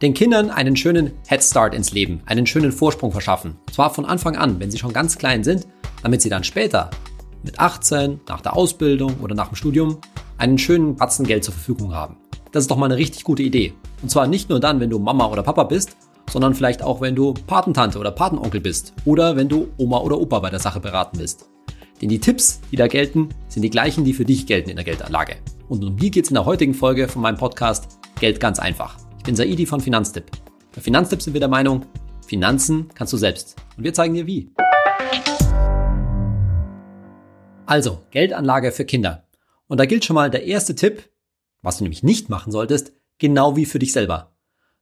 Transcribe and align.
Den 0.00 0.14
Kindern 0.14 0.50
einen 0.50 0.76
schönen 0.76 1.10
Head 1.26 1.42
Start 1.42 1.74
ins 1.74 1.90
Leben, 1.90 2.22
einen 2.24 2.46
schönen 2.46 2.70
Vorsprung 2.70 3.10
verschaffen. 3.10 3.56
Und 3.66 3.74
zwar 3.74 3.92
von 3.92 4.04
Anfang 4.04 4.36
an, 4.36 4.60
wenn 4.60 4.70
sie 4.70 4.78
schon 4.78 4.92
ganz 4.92 5.18
klein 5.18 5.42
sind, 5.42 5.66
damit 6.04 6.22
sie 6.22 6.28
dann 6.28 6.44
später 6.44 6.90
mit 7.42 7.58
18, 7.58 8.20
nach 8.28 8.40
der 8.40 8.54
Ausbildung 8.54 9.16
oder 9.20 9.34
nach 9.34 9.48
dem 9.48 9.56
Studium 9.56 9.98
einen 10.36 10.56
schönen 10.56 10.94
Batzen 10.94 11.26
Geld 11.26 11.42
zur 11.42 11.54
Verfügung 11.54 11.94
haben. 11.94 12.16
Das 12.52 12.62
ist 12.62 12.70
doch 12.70 12.76
mal 12.76 12.86
eine 12.86 12.96
richtig 12.96 13.24
gute 13.24 13.42
Idee. 13.42 13.74
Und 14.00 14.08
zwar 14.08 14.28
nicht 14.28 14.48
nur 14.48 14.60
dann, 14.60 14.78
wenn 14.78 14.88
du 14.88 15.00
Mama 15.00 15.26
oder 15.26 15.42
Papa 15.42 15.64
bist, 15.64 15.96
sondern 16.30 16.54
vielleicht 16.54 16.80
auch, 16.80 17.00
wenn 17.00 17.16
du 17.16 17.34
Patentante 17.34 17.98
oder 17.98 18.12
Patenonkel 18.12 18.60
bist 18.60 18.94
oder 19.04 19.34
wenn 19.34 19.48
du 19.48 19.66
Oma 19.78 19.98
oder 19.98 20.20
Opa 20.20 20.38
bei 20.38 20.50
der 20.50 20.60
Sache 20.60 20.78
beraten 20.78 21.18
willst. 21.18 21.48
Denn 22.00 22.08
die 22.08 22.20
Tipps, 22.20 22.60
die 22.70 22.76
da 22.76 22.86
gelten, 22.86 23.30
sind 23.48 23.62
die 23.62 23.70
gleichen, 23.70 24.04
die 24.04 24.12
für 24.12 24.24
dich 24.24 24.46
gelten 24.46 24.70
in 24.70 24.76
der 24.76 24.84
Geldanlage. 24.84 25.38
Und 25.68 25.82
um 25.82 25.96
die 25.96 26.12
geht 26.12 26.24
es 26.24 26.30
in 26.30 26.34
der 26.34 26.44
heutigen 26.44 26.74
Folge 26.74 27.08
von 27.08 27.20
meinem 27.20 27.36
Podcast 27.36 27.98
Geld 28.20 28.38
ganz 28.38 28.60
einfach. 28.60 29.07
Ich 29.18 29.24
bin 29.24 29.36
Saidi 29.36 29.66
von 29.66 29.80
Finanztipp. 29.80 30.30
Bei 30.74 30.80
Finanztipp 30.80 31.20
sind 31.20 31.34
wir 31.34 31.40
der 31.40 31.48
Meinung, 31.48 31.84
Finanzen 32.26 32.88
kannst 32.94 33.12
du 33.12 33.16
selbst. 33.16 33.56
Und 33.76 33.84
wir 33.84 33.92
zeigen 33.92 34.14
dir 34.14 34.26
wie. 34.26 34.50
Also, 37.66 37.98
Geldanlage 38.10 38.72
für 38.72 38.86
Kinder. 38.86 39.26
Und 39.66 39.78
da 39.78 39.84
gilt 39.84 40.04
schon 40.04 40.14
mal 40.14 40.30
der 40.30 40.44
erste 40.44 40.74
Tipp, 40.74 41.10
was 41.60 41.78
du 41.78 41.84
nämlich 41.84 42.02
nicht 42.02 42.30
machen 42.30 42.52
solltest, 42.52 42.92
genau 43.18 43.56
wie 43.56 43.66
für 43.66 43.78
dich 43.78 43.92
selber. 43.92 44.32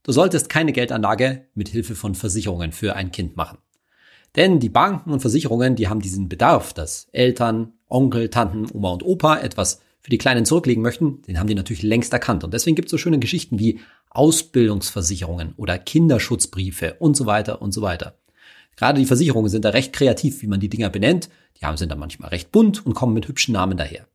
Du 0.05 0.13
solltest 0.13 0.49
keine 0.49 0.73
Geldanlage 0.73 1.49
mit 1.55 1.69
Hilfe 1.69 1.97
von 1.97 2.15
Versicherungen 2.15 2.71
für 2.71 2.95
ein 2.95 3.11
Kind 3.11 3.37
machen. 3.37 3.59
Denn 4.37 4.61
die 4.61 4.69
Banken 4.69 5.11
und 5.11 5.21
Versicherungen, 5.21 5.75
die 5.75 5.89
haben 5.89 6.01
diesen 6.01 6.29
Bedarf, 6.29 6.73
dass 6.75 7.09
Eltern, 7.11 7.73
Onkel, 7.89 8.29
Tanten, 8.29 8.69
Oma 8.73 8.91
und 8.93 9.03
Opa 9.03 9.39
etwas 9.39 9.81
für 10.07 10.11
die 10.11 10.19
Kleinen 10.19 10.45
zurücklegen 10.45 10.85
möchten, 10.85 11.21
den 11.23 11.37
haben 11.37 11.49
die 11.49 11.57
natürlich 11.57 11.83
längst 11.83 12.13
erkannt. 12.13 12.45
Und 12.45 12.55
deswegen 12.55 12.77
gibt 12.77 12.87
es 12.87 12.93
so 12.93 12.97
schöne 12.97 13.19
Geschichten 13.19 13.59
wie 13.59 13.81
Ausbildungsversicherungen 14.11 15.55
oder 15.57 15.81
Kinderschutzbriefe 15.81 16.95
und 17.01 17.17
so 17.17 17.27
weiter 17.27 17.61
und 17.61 17.73
so 17.73 17.83
weiter. 17.83 18.17
Gerade 18.77 19.01
die 19.01 19.07
Versicherungen 19.07 19.51
sind 19.51 19.65
da 19.65 19.71
recht 19.71 19.93
kreativ, 19.93 20.43
wie 20.43 20.47
man 20.47 20.61
die 20.61 20.69
Dinger 20.69 20.91
benennt. 20.91 21.29
Die 21.61 21.67
haben 21.67 21.77
sind 21.77 21.91
dann 21.91 21.99
manchmal 21.99 22.29
recht 22.29 22.53
bunt 22.53 22.87
und 22.87 22.95
kommen 22.95 23.15
mit 23.15 23.27
hübschen 23.27 23.55
Namen 23.55 23.77
daher. 23.77 24.07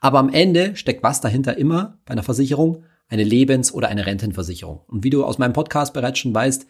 Aber 0.00 0.20
am 0.20 0.32
Ende 0.32 0.74
steckt 0.74 1.02
was 1.02 1.20
dahinter 1.20 1.58
immer 1.58 1.98
bei 2.06 2.12
einer 2.12 2.22
Versicherung? 2.22 2.84
Eine 3.08 3.24
Lebens- 3.24 3.74
oder 3.74 3.88
eine 3.88 4.06
Rentenversicherung. 4.06 4.80
Und 4.86 5.04
wie 5.04 5.10
du 5.10 5.22
aus 5.22 5.36
meinem 5.36 5.52
Podcast 5.52 5.92
bereits 5.92 6.18
schon 6.18 6.34
weißt, 6.34 6.66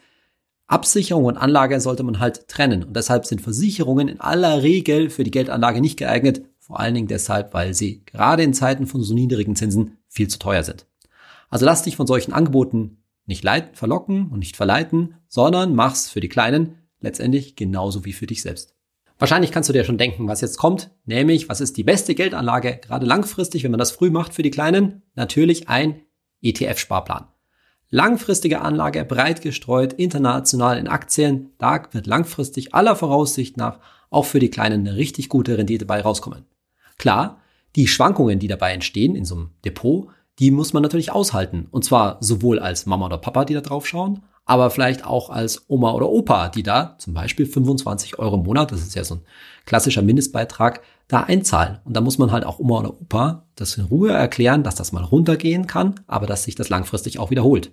Absicherung 0.67 1.23
und 1.23 1.37
Anlage 1.37 1.79
sollte 1.79 2.03
man 2.03 2.19
halt 2.19 2.49
trennen. 2.49 2.83
Und 2.83 2.97
deshalb 2.97 3.27
sind 3.27 3.39
Versicherungen 3.39 4.09
in 4.09 4.19
aller 4.19 4.61
Regel 4.61 5.09
für 5.09 5.23
die 5.23 5.31
Geldanlage 5.31 5.79
nicht 5.79 5.97
geeignet. 5.97 6.41
Vor 6.67 6.81
allen 6.81 6.95
Dingen 6.95 7.07
deshalb, 7.07 7.53
weil 7.53 7.73
sie 7.73 8.03
gerade 8.03 8.43
in 8.43 8.53
Zeiten 8.53 8.87
von 8.87 9.01
so 9.01 9.13
niedrigen 9.13 9.55
Zinsen 9.55 9.99
viel 10.09 10.27
zu 10.27 10.37
teuer 10.37 10.63
sind. 10.63 10.85
Also 11.49 11.65
lass 11.65 11.83
dich 11.83 11.95
von 11.95 12.07
solchen 12.07 12.33
Angeboten 12.33 12.97
nicht 13.25 13.41
leiten, 13.41 13.73
verlocken 13.73 14.27
und 14.27 14.39
nicht 14.39 14.57
verleiten, 14.57 15.15
sondern 15.29 15.75
mach's 15.75 16.09
für 16.09 16.19
die 16.19 16.27
Kleinen 16.27 16.75
letztendlich 16.99 17.55
genauso 17.55 18.03
wie 18.03 18.11
für 18.11 18.27
dich 18.27 18.41
selbst. 18.41 18.75
Wahrscheinlich 19.17 19.51
kannst 19.51 19.69
du 19.69 19.73
dir 19.73 19.85
schon 19.85 19.97
denken, 19.97 20.27
was 20.27 20.41
jetzt 20.41 20.57
kommt, 20.57 20.91
nämlich 21.05 21.47
was 21.47 21.61
ist 21.61 21.77
die 21.77 21.85
beste 21.85 22.15
Geldanlage, 22.15 22.81
gerade 22.81 23.05
langfristig, 23.05 23.63
wenn 23.63 23.71
man 23.71 23.79
das 23.79 23.91
früh 23.91 24.09
macht 24.09 24.33
für 24.33 24.43
die 24.43 24.51
Kleinen? 24.51 25.03
Natürlich 25.15 25.69
ein 25.69 26.01
ETF-Sparplan. 26.41 27.27
Langfristige 27.89 28.59
Anlage, 28.59 29.05
breit 29.05 29.41
gestreut, 29.41 29.93
international 29.93 30.77
in 30.77 30.89
Aktien, 30.89 31.51
da 31.59 31.81
wird 31.93 32.07
langfristig 32.07 32.75
aller 32.75 32.97
Voraussicht 32.97 33.55
nach 33.55 33.79
auch 34.09 34.25
für 34.25 34.39
die 34.39 34.49
Kleinen 34.49 34.85
eine 34.85 34.97
richtig 34.97 35.29
gute 35.29 35.57
Rendite 35.57 35.85
bei 35.85 36.01
rauskommen. 36.01 36.45
Klar, 36.97 37.39
die 37.75 37.87
Schwankungen, 37.87 38.39
die 38.39 38.47
dabei 38.47 38.73
entstehen 38.73 39.15
in 39.15 39.25
so 39.25 39.35
einem 39.35 39.49
Depot, 39.63 40.07
die 40.39 40.51
muss 40.51 40.73
man 40.73 40.83
natürlich 40.83 41.11
aushalten. 41.11 41.67
Und 41.71 41.85
zwar 41.85 42.17
sowohl 42.21 42.59
als 42.59 42.85
Mama 42.85 43.05
oder 43.05 43.17
Papa, 43.17 43.45
die 43.45 43.53
da 43.53 43.61
drauf 43.61 43.87
schauen, 43.87 44.23
aber 44.45 44.69
vielleicht 44.69 45.05
auch 45.05 45.29
als 45.29 45.65
Oma 45.67 45.91
oder 45.91 46.09
Opa, 46.09 46.49
die 46.49 46.63
da 46.63 46.95
zum 46.99 47.13
Beispiel 47.13 47.45
25 47.45 48.17
Euro 48.17 48.35
im 48.35 48.43
Monat, 48.43 48.71
das 48.71 48.81
ist 48.81 48.95
ja 48.95 49.03
so 49.03 49.15
ein 49.15 49.21
klassischer 49.65 50.01
Mindestbeitrag, 50.01 50.81
da 51.09 51.21
einzahlen. 51.21 51.79
Und 51.83 51.95
da 51.95 52.01
muss 52.01 52.17
man 52.17 52.31
halt 52.31 52.45
auch 52.45 52.59
Oma 52.59 52.79
oder 52.79 53.01
Opa 53.01 53.45
das 53.55 53.77
in 53.77 53.85
Ruhe 53.85 54.11
erklären, 54.11 54.63
dass 54.63 54.75
das 54.75 54.91
mal 54.91 55.03
runtergehen 55.03 55.67
kann, 55.67 55.99
aber 56.07 56.27
dass 56.27 56.43
sich 56.43 56.55
das 56.55 56.69
langfristig 56.69 57.19
auch 57.19 57.29
wiederholt. 57.29 57.71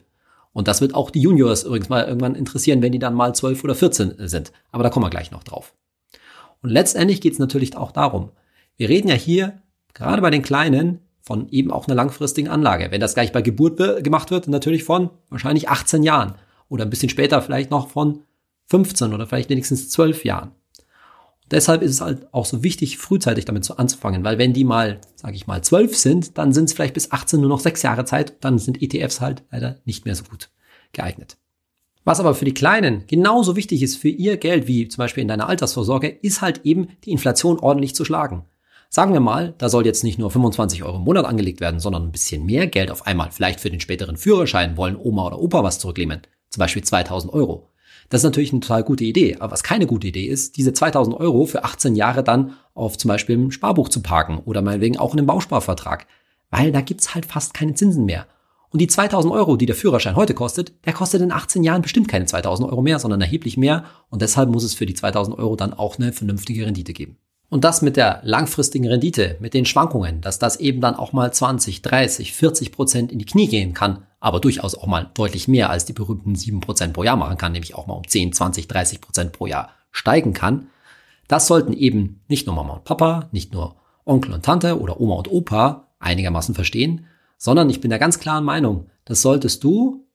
Und 0.53 0.69
das 0.69 0.81
wird 0.81 0.94
auch 0.94 1.10
die 1.10 1.20
Juniors 1.20 1.65
übrigens 1.65 1.88
mal 1.88 2.04
irgendwann 2.04 2.34
interessieren, 2.34 2.82
wenn 2.82 2.93
die 2.93 2.99
dann 2.99 3.15
mal 3.15 3.34
12 3.34 3.62
oder 3.65 3.75
14 3.75 4.15
sind. 4.28 4.53
Aber 4.72 4.82
da 4.82 4.91
kommen 4.91 5.04
wir 5.04 5.10
gleich 5.10 5.31
noch 5.31 5.44
drauf. 5.44 5.75
Und 6.62 6.70
letztendlich 6.70 7.20
geht 7.20 7.34
es 7.34 7.38
natürlich 7.38 7.76
auch 7.76 7.93
darum, 7.93 8.31
wir 8.77 8.89
reden 8.89 9.09
ja 9.09 9.15
hier 9.15 9.62
gerade 9.93 10.23
bei 10.23 10.31
den 10.31 10.43
Kleinen 10.43 11.01
von 11.21 11.49
eben 11.49 11.71
auch 11.71 11.87
einer 11.87 11.95
langfristigen 11.95 12.49
Anlage. 12.49 12.91
Wenn 12.91 13.01
das 13.01 13.15
gleich 13.15 13.33
bei 13.33 13.43
Geburt 13.43 13.79
gemacht 14.05 14.31
wird, 14.31 14.49
natürlich 14.49 14.85
von 14.85 15.11
wahrscheinlich 15.31 15.69
18 15.69 16.03
Jahren 16.03 16.35
oder 16.69 16.85
ein 16.85 16.91
bisschen 16.91 17.09
später 17.09 17.41
vielleicht 17.41 17.71
noch 17.71 17.89
von 17.89 18.23
15 18.67 19.15
oder 19.15 19.27
vielleicht 19.27 19.51
wenigstens 19.51 19.91
12 19.91 20.25
Jahren. 20.25 20.53
Deshalb 21.51 21.83
ist 21.83 21.91
es 21.91 22.01
halt 22.01 22.33
auch 22.33 22.47
so 22.47 22.62
wichtig, 22.62 22.99
frühzeitig 22.99 23.45
damit 23.45 23.65
zu 23.65 23.77
anzufangen, 23.77 24.25
weil 24.25 24.39
wenn 24.39 24.55
die 24.55 24.65
mal, 24.65 25.01
sage 25.15 25.37
ich 25.37 25.47
mal, 25.47 25.62
zwölf 25.62 25.97
sind, 25.97 26.39
dann 26.39 26.53
sind 26.53 26.65
es 26.65 26.73
vielleicht 26.73 26.95
bis 26.95 27.12
18 27.12 27.41
nur 27.41 27.51
noch 27.51 27.61
sechs 27.61 27.83
Jahre 27.83 28.05
Zeit, 28.06 28.35
dann 28.41 28.59
sind 28.59 28.83
ETFs 28.83 29.21
halt 29.21 29.45
leider 29.51 29.79
nicht 29.85 30.06
mehr 30.06 30.15
so 30.15 30.25
gut 30.25 30.51
geeignet. 30.93 31.37
Was 32.05 32.21
aber 32.21 32.35
für 32.35 32.45
die 32.45 32.55
Kleinen 32.55 33.06
genauso 33.06 33.56
wichtig 33.56 33.83
ist 33.83 33.97
für 33.97 34.09
ihr 34.09 34.37
Geld 34.37 34.67
wie 34.67 34.89
zum 34.89 35.03
Beispiel 35.03 35.23
in 35.23 35.29
deiner 35.29 35.49
Altersvorsorge, 35.49 36.09
ist 36.09 36.43
halt 36.43 36.62
eben 36.65 36.89
die 37.05 37.12
Inflation 37.12 37.59
ordentlich 37.59 37.95
zu 37.95 38.05
schlagen. 38.05 38.45
Sagen 38.94 39.12
wir 39.12 39.19
mal, 39.19 39.56
da 39.59 39.69
soll 39.69 39.87
jetzt 39.87 40.05
nicht 40.05 40.21
nur 40.21 40.31
25 40.31 40.84
Euro 40.84 40.99
im 40.99 41.03
Monat 41.03 41.25
angelegt 41.25 41.60
werden, 41.60 41.81
sondern 41.81 42.05
ein 42.05 42.12
bisschen 42.12 42.47
mehr 42.47 42.69
Geld 42.69 42.93
auf 42.93 43.09
einmal. 43.09 43.32
Vielleicht 43.32 43.59
für 43.59 43.69
den 43.69 43.81
späteren 43.81 44.16
Führerschein 44.16 44.77
wollen 44.77 44.94
Oma 44.97 45.27
oder 45.27 45.41
Opa 45.41 45.65
was 45.65 45.81
zurücknehmen. 45.81 46.21
Zum 46.49 46.60
Beispiel 46.60 46.84
2000 46.84 47.32
Euro. 47.32 47.71
Das 48.09 48.21
ist 48.21 48.25
natürlich 48.25 48.53
eine 48.53 48.60
total 48.60 48.84
gute 48.84 49.03
Idee. 49.03 49.38
Aber 49.41 49.50
was 49.50 49.65
keine 49.65 49.88
gute 49.88 50.06
Idee 50.06 50.27
ist, 50.27 50.56
diese 50.59 50.72
2000 50.72 51.16
Euro 51.16 51.44
für 51.47 51.65
18 51.65 51.97
Jahre 51.97 52.22
dann 52.22 52.53
auf 52.72 52.97
zum 52.97 53.09
Beispiel 53.09 53.34
im 53.34 53.50
Sparbuch 53.50 53.88
zu 53.88 54.00
parken 54.00 54.38
oder 54.44 54.62
meinetwegen 54.62 54.97
auch 54.97 55.12
in 55.12 55.19
einem 55.19 55.26
Bausparvertrag. 55.26 56.06
Weil 56.50 56.71
da 56.71 56.81
gibt's 56.81 57.16
halt 57.16 57.26
fast 57.26 57.53
keine 57.53 57.75
Zinsen 57.75 58.05
mehr. 58.05 58.28
Und 58.71 58.78
die 58.78 58.87
2000 58.87 59.34
Euro, 59.34 59.56
die 59.56 59.66
der 59.66 59.75
Führerschein 59.75 60.15
heute 60.15 60.34
kostet, 60.34 60.72
der 60.87 60.93
kostet 60.93 61.21
in 61.21 61.32
18 61.32 61.65
Jahren 61.65 61.82
bestimmt 61.82 62.06
keine 62.06 62.26
2000 62.26 62.71
Euro 62.71 62.81
mehr, 62.81 63.00
sondern 63.00 63.21
erheblich 63.21 63.56
mehr. 63.56 63.87
Und 64.09 64.22
deshalb 64.22 64.50
muss 64.50 64.62
es 64.62 64.75
für 64.75 64.87
die 64.87 64.94
2000 64.94 65.37
Euro 65.37 65.56
dann 65.56 65.75
auch 65.75 65.99
eine 65.99 66.12
vernünftige 66.12 66.65
Rendite 66.65 66.93
geben. 66.93 67.19
Und 67.50 67.62
das 67.62 67.82
mit 67.82 67.97
der 67.97 68.21
langfristigen 68.25 68.88
Rendite, 68.88 69.37
mit 69.38 69.55
den 69.55 69.66
Schwankungen, 69.66 70.21
dass 70.21 70.38
das 70.38 70.56
eben 70.56 70.81
dann 70.81 70.97
auch 70.97 71.12
mal 71.12 71.32
20, 71.32 71.82
30, 71.82 72.32
40 72.32 72.72
Prozent 72.72 73.12
in 73.12 73.19
die 73.19 73.27
Knie 73.27 73.47
gehen 73.47 73.75
kann, 73.75 74.06
aber 74.19 74.41
durchaus 74.41 74.75
auch 74.75 74.87
mal 74.87 75.10
deutlich 75.15 75.47
mehr 75.47 75.71
als 75.71 75.84
die 75.84 75.93
berühmten 75.93 76.34
7 76.34 76.60
Prozent 76.60 76.94
pro 76.94 77.05
Jahr 77.05 77.16
machen 77.16 77.38
kann, 77.38 77.53
nämlich 77.53 77.75
auch 77.75 77.87
mal 77.87 77.94
um 77.94 78.06
10, 78.06 78.32
20, 78.32 78.66
30 78.66 79.00
Prozent 79.00 79.32
pro 79.32 79.47
Jahr 79.47 79.71
steigen 79.91 80.32
kann. 80.32 80.69
Das 81.28 81.47
sollten 81.47 81.72
eben 81.72 82.21
nicht 82.28 82.47
nur 82.47 82.56
Mama 82.56 82.75
und 82.75 82.84
Papa, 82.84 83.28
nicht 83.32 83.53
nur 83.53 83.76
Onkel 84.05 84.32
und 84.32 84.44
Tante 84.44 84.81
oder 84.81 85.00
Oma 85.00 85.15
und 85.15 85.31
Opa 85.31 85.88
einigermaßen 85.99 86.55
verstehen, 86.55 87.06
sondern 87.38 87.71
ich 87.71 87.81
bin 87.81 87.91
der 87.91 87.99
ganz 87.99 88.19
klaren 88.19 88.44
Meinung, 88.44 88.88
das 89.05 89.22
solltest 89.22 89.62
du 89.65 90.06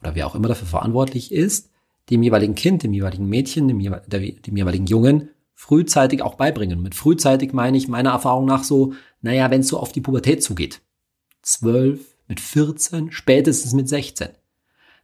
oder 0.00 0.14
wer 0.14 0.26
auch 0.26 0.34
immer 0.34 0.48
dafür 0.48 0.66
verantwortlich 0.66 1.32
ist, 1.32 1.70
dem 2.10 2.22
jeweiligen 2.22 2.54
Kind, 2.54 2.82
dem 2.82 2.92
jeweiligen 2.92 3.28
Mädchen, 3.28 3.68
dem, 3.68 3.78
dem 3.78 4.56
jeweiligen 4.56 4.86
Jungen 4.86 5.28
frühzeitig 5.62 6.22
auch 6.22 6.34
beibringen. 6.34 6.82
Mit 6.82 6.96
frühzeitig 6.96 7.52
meine 7.52 7.76
ich 7.76 7.86
meiner 7.86 8.10
Erfahrung 8.10 8.46
nach 8.46 8.64
so, 8.64 8.94
naja, 9.20 9.48
wenn 9.52 9.60
es 9.60 9.68
so 9.68 9.78
auf 9.78 9.92
die 9.92 10.00
Pubertät 10.00 10.42
zugeht. 10.42 10.80
Zwölf, 11.40 12.00
mit 12.26 12.40
14, 12.40 13.12
spätestens 13.12 13.72
mit 13.72 13.88
16. 13.88 14.30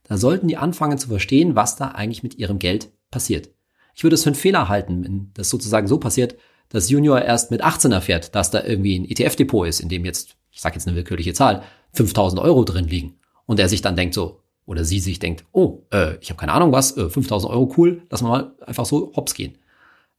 Da 0.03 0.17
sollten 0.17 0.49
die 0.49 0.57
anfangen 0.57 0.99
zu 0.99 1.11
verstehen, 1.11 1.55
was 1.55 1.77
da 1.77 1.93
eigentlich 1.93 2.25
mit 2.25 2.39
ihrem 2.39 2.59
Geld 2.59 2.91
passiert. 3.13 3.51
Ich 3.95 4.03
würde 4.03 4.15
es 4.15 4.25
für 4.25 4.31
einen 4.31 4.35
Fehler 4.35 4.69
halten, 4.69 5.05
wenn 5.05 5.31
das 5.35 5.49
sozusagen 5.49 5.87
so 5.87 5.99
passiert, 5.99 6.35
dass 6.71 6.91
Junior 6.91 7.23
erst 7.23 7.53
mit 7.53 7.63
18 7.63 7.93
erfährt, 7.93 8.35
dass 8.35 8.51
da 8.51 8.65
irgendwie 8.65 8.99
ein 8.99 9.09
ETF-Depot 9.09 9.69
ist, 9.69 9.79
in 9.79 9.89
dem 9.89 10.05
jetzt, 10.05 10.37
ich 10.51 10.61
sage 10.61 10.75
jetzt 10.75 10.89
eine 10.89 10.97
willkürliche 10.97 11.35
Zahl, 11.35 11.63
5000 11.93 12.43
Euro 12.43 12.65
drin 12.65 12.89
liegen. 12.89 13.21
Und 13.47 13.61
er 13.61 13.69
sich 13.69 13.81
dann 13.81 13.95
denkt 13.95 14.15
so, 14.15 14.41
oder 14.67 14.85
sie 14.85 14.99
sich 14.99 15.21
denkt, 15.21 15.45
oh, 15.53 15.85
äh, 15.93 16.17
ich 16.21 16.31
habe 16.31 16.41
keine 16.41 16.53
Ahnung 16.53 16.73
was, 16.73 16.97
äh, 16.97 17.09
5000 17.09 17.53
Euro 17.53 17.73
cool, 17.77 18.03
lass 18.11 18.23
mal 18.23 18.57
einfach 18.67 18.87
so 18.87 19.13
hops 19.15 19.35
gehen. 19.35 19.57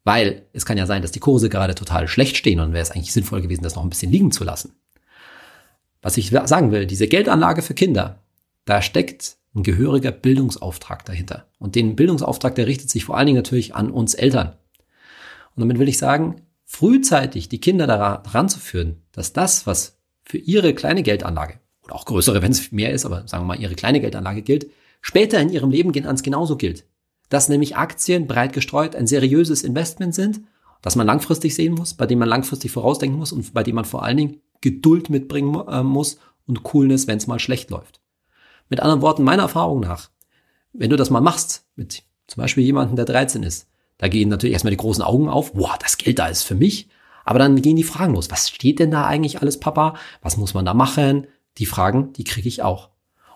Weil 0.04 0.48
es 0.54 0.66
kann 0.66 0.78
ja 0.78 0.86
sein, 0.86 1.02
dass 1.02 1.12
die 1.12 1.20
Kurse 1.20 1.50
gerade 1.50 1.76
total 1.76 2.08
schlecht 2.08 2.38
stehen 2.38 2.60
und 2.60 2.74
wäre 2.74 2.82
es 2.82 2.92
eigentlich 2.92 3.14
sinnvoll 3.14 3.42
gewesen, 3.42 3.64
das 3.64 3.76
noch 3.76 3.84
ein 3.84 3.90
bisschen 3.90 4.12
liegen 4.12 4.32
zu 4.32 4.44
lassen. 4.44 4.74
Was 6.02 6.18
ich 6.18 6.30
sagen 6.30 6.72
will, 6.72 6.86
diese 6.86 7.08
Geldanlage 7.08 7.62
für 7.62 7.74
Kinder, 7.74 8.24
da 8.66 8.82
steckt 8.82 9.38
ein 9.56 9.64
gehöriger 9.64 10.12
Bildungsauftrag 10.12 11.04
dahinter. 11.06 11.48
Und 11.58 11.76
den 11.76 11.96
Bildungsauftrag, 11.96 12.56
der 12.56 12.68
richtet 12.68 12.90
sich 12.90 13.04
vor 13.04 13.18
allen 13.18 13.28
Dingen 13.28 13.38
natürlich 13.38 13.76
an 13.76 13.92
uns 13.92 14.14
Eltern. 14.14 14.56
Und 15.56 15.62
damit 15.62 15.80
will 15.80 15.90
ich 15.90 15.98
sagen, 15.98 16.42
frühzeitig 16.66 17.50
die 17.50 17.60
Kinder 17.60 17.88
daran 17.88 18.48
zu 18.48 18.60
führen, 18.60 19.02
dass 19.12 19.34
das, 19.34 19.68
was 19.68 19.98
für 20.24 20.38
ihre 20.38 20.74
kleine 20.74 21.04
Geldanlage 21.04 21.60
oder 21.84 21.96
auch 21.96 22.06
größere, 22.06 22.42
wenn 22.42 22.52
es 22.52 22.72
mehr 22.72 22.92
ist, 22.92 23.06
aber 23.06 23.28
sagen 23.28 23.44
wir 23.44 23.56
mal, 23.56 23.60
ihre 23.60 23.76
kleine 23.76 24.00
Geldanlage 24.00 24.44
gilt, 24.44 24.68
später 25.02 25.40
in 25.40 25.50
ihrem 25.50 25.72
Leben 25.72 25.92
ganz 25.92 26.24
genauso 26.24 26.56
gilt 26.56 26.86
dass 27.30 27.50
nämlich 27.50 27.78
Aktien 27.78 28.28
breit 28.28 28.54
gestreut 28.54 28.96
ein 28.96 29.08
seriöses 29.08 29.64
Investment 29.64 30.14
sind, 30.14 30.42
das 30.82 30.96
man 30.96 31.08
langfristig 31.08 31.56
sehen 31.56 31.74
muss, 31.74 31.94
bei 31.94 32.06
dem 32.06 32.20
man 32.20 32.30
langfristig 32.30 32.72
vorausdenken 32.72 33.20
muss 33.20 33.32
und 33.32 33.54
bei 33.54 33.64
dem 33.64 33.76
man 33.76 33.86
vor 33.86 34.04
allen 34.04 34.18
Dingen 34.18 34.42
Geduld 34.62 35.10
mitbringen 35.10 35.56
äh, 35.68 35.84
muss 35.84 36.20
und 36.48 36.64
Coolness, 36.64 37.08
wenn 37.08 37.18
es 37.18 37.28
mal 37.28 37.40
schlecht 37.40 37.70
läuft. 37.70 38.02
Mit 38.70 38.80
anderen 38.80 39.02
Worten, 39.02 39.24
meiner 39.24 39.44
Erfahrung 39.44 39.80
nach, 39.82 40.10
wenn 40.74 40.90
du 40.90 40.96
das 40.96 41.10
mal 41.10 41.22
machst, 41.22 41.66
mit 41.76 42.04
zum 42.28 42.42
Beispiel 42.42 42.64
jemandem, 42.64 42.96
der 42.96 43.06
13 43.06 43.44
ist, 43.44 43.68
da 43.98 44.08
gehen 44.08 44.30
natürlich 44.30 44.54
erstmal 44.54 44.72
die 44.72 44.78
großen 44.78 45.04
Augen 45.04 45.30
auf, 45.30 45.54
boah, 45.54 45.78
das 45.80 45.98
Geld 45.98 46.20
da 46.20 46.28
ist 46.28 46.44
für 46.44 46.56
mich. 46.56 46.88
Aber 47.26 47.38
dann 47.38 47.62
gehen 47.62 47.76
die 47.76 47.84
Fragen 47.84 48.14
los. 48.14 48.32
Was 48.32 48.50
steht 48.50 48.80
denn 48.80 48.92
da 48.92 49.06
eigentlich 49.06 49.42
alles, 49.42 49.60
Papa? 49.60 49.96
Was 50.22 50.38
muss 50.38 50.54
man 50.54 50.66
da 50.66 50.74
machen? 50.74 51.28
Die 51.58 51.66
Fragen, 51.66 52.14
die 52.14 52.24
kriege 52.24 52.48
ich 52.48 52.64
auch. 52.64 52.90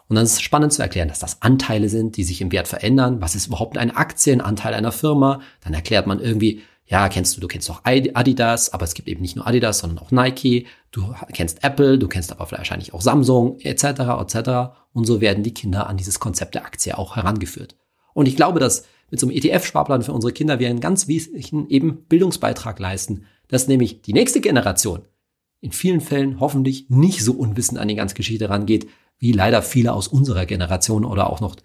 Und 0.07 0.15
dann 0.15 0.25
ist 0.25 0.33
es 0.33 0.41
spannend 0.41 0.73
zu 0.73 0.81
erklären, 0.81 1.07
dass 1.07 1.19
das 1.19 1.41
Anteile 1.41 1.89
sind, 1.89 2.17
die 2.17 2.23
sich 2.23 2.41
im 2.41 2.51
Wert 2.51 2.67
verändern. 2.67 3.21
Was 3.21 3.35
ist 3.35 3.47
überhaupt 3.47 3.77
ein 3.77 3.91
Aktienanteil 3.91 4.73
einer 4.73 4.91
Firma? 4.91 5.41
Dann 5.61 5.73
erklärt 5.73 6.07
man 6.07 6.19
irgendwie, 6.19 6.61
ja, 6.85 7.07
kennst 7.09 7.35
du, 7.35 7.41
du 7.41 7.47
kennst 7.47 7.69
doch 7.69 7.81
Adidas, 7.85 8.73
aber 8.73 8.83
es 8.83 8.93
gibt 8.93 9.07
eben 9.07 9.21
nicht 9.21 9.35
nur 9.35 9.47
Adidas, 9.47 9.79
sondern 9.79 9.99
auch 9.99 10.11
Nike. 10.11 10.67
Du 10.91 11.15
kennst 11.31 11.63
Apple, 11.63 11.97
du 11.97 12.07
kennst 12.07 12.31
aber 12.31 12.51
wahrscheinlich 12.51 12.93
auch 12.93 13.01
Samsung, 13.01 13.59
etc., 13.61 13.85
etc. 14.21 14.75
Und 14.91 15.05
so 15.05 15.21
werden 15.21 15.43
die 15.43 15.53
Kinder 15.53 15.87
an 15.87 15.97
dieses 15.97 16.19
Konzept 16.19 16.55
der 16.55 16.65
Aktie 16.65 16.97
auch 16.97 17.15
herangeführt. 17.15 17.75
Und 18.13 18.27
ich 18.27 18.35
glaube, 18.35 18.59
dass 18.59 18.85
mit 19.09 19.19
so 19.19 19.27
einem 19.27 19.35
ETF-Sparplan 19.35 20.01
für 20.01 20.13
unsere 20.13 20.33
Kinder 20.33 20.59
wir 20.59 20.69
einen 20.69 20.81
ganz 20.81 21.07
wesentlichen 21.07 21.69
eben 21.69 22.05
Bildungsbeitrag 22.05 22.79
leisten, 22.79 23.25
dass 23.47 23.67
nämlich 23.67 24.01
die 24.01 24.13
nächste 24.13 24.41
Generation 24.41 25.03
in 25.61 25.71
vielen 25.71 26.01
Fällen 26.01 26.39
hoffentlich 26.39 26.89
nicht 26.89 27.23
so 27.23 27.33
unwissend 27.33 27.79
an 27.79 27.87
die 27.87 27.95
ganze 27.95 28.15
Geschichte 28.15 28.49
rangeht, 28.49 28.87
wie 29.23 29.31
leider 29.31 29.61
viele 29.61 29.93
aus 29.93 30.09
unserer 30.09 30.45
Generation 30.45 31.05
oder 31.05 31.29
auch 31.29 31.39
noch 31.39 31.55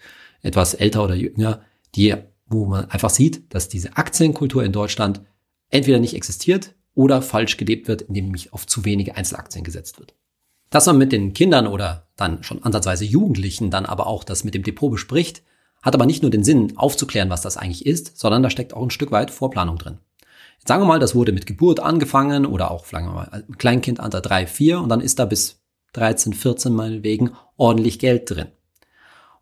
etwas 0.43 0.75
älter 0.75 1.03
oder 1.03 1.17
jünger, 1.17 1.61
die, 1.97 2.15
wo 2.47 2.67
man 2.67 2.89
einfach 2.89 3.11
sieht, 3.11 3.53
dass 3.53 3.69
diese 3.69 3.97
Aktienkultur 3.97 4.63
in 4.63 4.71
Deutschland 4.71 5.23
entweder 5.69 5.99
nicht 5.99 6.15
existiert 6.15 6.77
oder 6.95 7.21
falsch 7.21 7.57
gelebt 7.57 7.89
wird, 7.89 8.03
indem 8.03 8.27
nämlich 8.27 8.53
auf 8.53 8.69
zu 8.69 8.85
wenige 8.85 9.17
Einzelaktien 9.17 9.65
gesetzt 9.65 9.99
wird. 9.99 10.15
Dass 10.71 10.87
man 10.87 10.99
mit 10.99 11.11
den 11.11 11.33
Kindern 11.33 11.67
oder 11.67 12.07
dann 12.15 12.45
schon 12.45 12.63
ansatzweise 12.63 13.05
Jugendlichen 13.05 13.73
dann 13.73 13.87
aber 13.87 14.07
auch 14.07 14.23
das 14.23 14.45
mit 14.45 14.55
dem 14.55 14.63
Depot 14.63 14.93
bespricht, 14.93 15.43
hat 15.83 15.97
aber 15.97 16.07
nicht 16.07 16.23
nur 16.23 16.31
den 16.31 16.45
Sinn, 16.45 16.77
aufzuklären, 16.77 17.29
was 17.29 17.43
das 17.43 17.57
eigentlich 17.57 17.87
ist, 17.87 18.19
sondern 18.19 18.45
da 18.45 18.51
steckt 18.51 18.73
auch 18.73 18.85
ein 18.85 18.91
Stück 18.91 19.11
weit 19.11 19.33
Vorplanung 19.33 19.79
drin. 19.79 19.99
Jetzt 20.59 20.69
sagen 20.69 20.83
wir 20.83 20.87
mal, 20.87 21.01
das 21.01 21.17
wurde 21.17 21.33
mit 21.33 21.47
Geburt 21.47 21.81
angefangen 21.81 22.47
oder 22.47 22.71
auch, 22.71 22.87
sagen 22.87 23.07
wir 23.07 23.15
mal, 23.15 23.45
Kleinkind 23.59 23.99
unter 23.99 24.21
3, 24.21 24.47
4 24.47 24.81
und 24.81 24.91
dann 24.91 25.01
ist 25.01 25.19
da 25.19 25.25
bis 25.25 25.59
13, 25.93 26.33
14 26.33 26.73
meinetwegen 26.73 27.33
ordentlich 27.57 27.99
Geld 27.99 28.31
drin. 28.31 28.49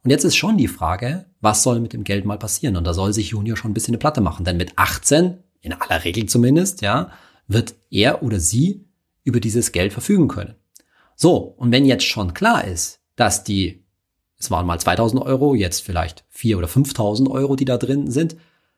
Und 0.02 0.10
jetzt 0.10 0.25
ist 0.25 0.37
schon 0.37 0.56
die 0.56 0.69
Frage, 0.69 1.26
was 1.40 1.62
soll 1.62 1.81
mit 1.81 1.93
dem 1.93 2.04
Geld 2.04 2.25
mal 2.25 2.38
passieren? 2.38 2.76
Und 2.76 2.84
da 2.84 2.94
soll 2.94 3.12
sich 3.12 3.31
Junior 3.31 3.56
schon 3.56 3.72
ein 3.72 3.75
bisschen 3.75 3.93
eine 3.93 3.98
Platte 3.98 4.20
machen, 4.20 4.44
denn 4.44 4.56
mit 4.56 4.72
18, 4.76 5.38
in 5.60 5.72
aller 5.72 6.04
Regel 6.04 6.26
zumindest, 6.26 6.81
ja, 6.81 7.10
wird 7.48 7.75
er 7.90 8.22
oder 8.22 8.38
sie 8.38 8.84
über 9.25 9.40
dieses 9.40 9.72
Geld 9.72 9.93
verfügen 9.93 10.28
können. 10.28 10.54
So, 11.16 11.38
und 11.38 11.72
wenn 11.72 11.84
jetzt 11.84 12.04
schon 12.04 12.34
klar 12.34 12.64
ist, 12.64 13.00
dass 13.16 13.43
die, 13.43 13.84
es 14.38 14.50
waren 14.50 14.66
mal 14.66 14.78
2000 14.78 15.22
Euro, 15.22 15.54
jetzt 15.54 15.81
vielleicht 15.82 16.25
4 16.28 16.58
oder 16.58 16.69
5000 16.69 17.28
Euro, 17.28 17.56
die 17.56 17.64
da 17.64 17.78
drin 17.78 18.10
sind, 18.10 18.37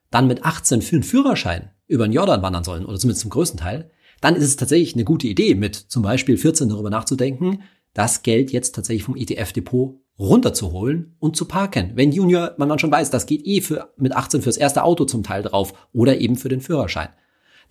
dann 0.09 0.27
mit 0.27 0.45
18 0.45 0.81
für 0.81 0.95
einen 0.95 1.03
Führerschein 1.03 1.69
über 1.85 2.07
den 2.07 2.13
Jordan 2.13 2.41
wandern 2.41 2.63
sollen, 2.63 2.85
oder 2.85 2.97
zumindest 2.97 3.21
zum 3.21 3.29
größten 3.29 3.59
Teil, 3.59 3.91
dann 4.21 4.35
ist 4.35 4.43
es 4.43 4.55
tatsächlich 4.55 4.95
eine 4.95 5.05
gute 5.05 5.27
Idee, 5.27 5.55
mit 5.55 5.75
zum 5.75 6.03
Beispiel 6.03 6.37
14 6.37 6.69
darüber 6.69 6.89
nachzudenken, 6.89 7.63
das 7.93 8.23
Geld 8.23 8.51
jetzt 8.51 8.75
tatsächlich 8.75 9.03
vom 9.03 9.15
ETF-Depot 9.15 9.99
runterzuholen 10.19 11.15
und 11.19 11.37
zu 11.37 11.45
parken. 11.45 11.91
Wenn 11.95 12.11
Junior, 12.11 12.53
man 12.57 12.77
schon 12.77 12.91
weiß, 12.91 13.09
das 13.09 13.25
geht 13.25 13.45
eh 13.45 13.61
für, 13.61 13.93
mit 13.97 14.15
18 14.15 14.41
fürs 14.41 14.57
erste 14.57 14.83
Auto 14.83 15.05
zum 15.05 15.23
Teil 15.23 15.43
drauf 15.43 15.73
oder 15.93 16.19
eben 16.19 16.35
für 16.35 16.49
den 16.49 16.61
Führerschein. 16.61 17.09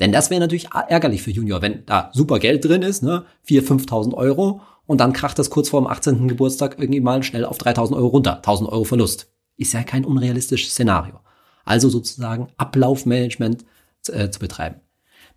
Denn 0.01 0.13
das 0.13 0.31
wäre 0.31 0.41
natürlich 0.41 0.69
ärgerlich 0.73 1.23
für 1.23 1.31
Junior, 1.31 1.61
wenn 1.61 1.85
da 1.85 2.11
super 2.15 2.39
Geld 2.39 2.65
drin 2.65 2.83
ist, 2.83 3.03
ne, 3.03 3.25
4.000, 3.47 3.87
5.000 3.87 4.15
Euro 4.15 4.61
und 4.87 5.01
dann 5.01 5.13
kracht 5.13 5.39
das 5.39 5.51
kurz 5.51 5.69
vor 5.69 5.83
dem 5.83 5.89
18. 5.89 6.29
Geburtstag 6.29 6.77
irgendwie 6.79 7.01
mal 7.01 7.23
schnell 7.23 7.45
auf 7.45 7.59
3.000 7.59 7.97
Euro 7.97 8.07
runter. 8.07 8.41
1.000 8.43 8.69
Euro 8.69 8.85
Verlust. 8.85 9.31
Ist 9.57 9.75
ja 9.75 9.83
kein 9.83 10.05
unrealistisches 10.05 10.73
Szenario. 10.73 11.21
Also 11.65 11.91
sozusagen 11.91 12.49
Ablaufmanagement 12.57 13.65
äh, 14.11 14.31
zu 14.31 14.39
betreiben. 14.39 14.81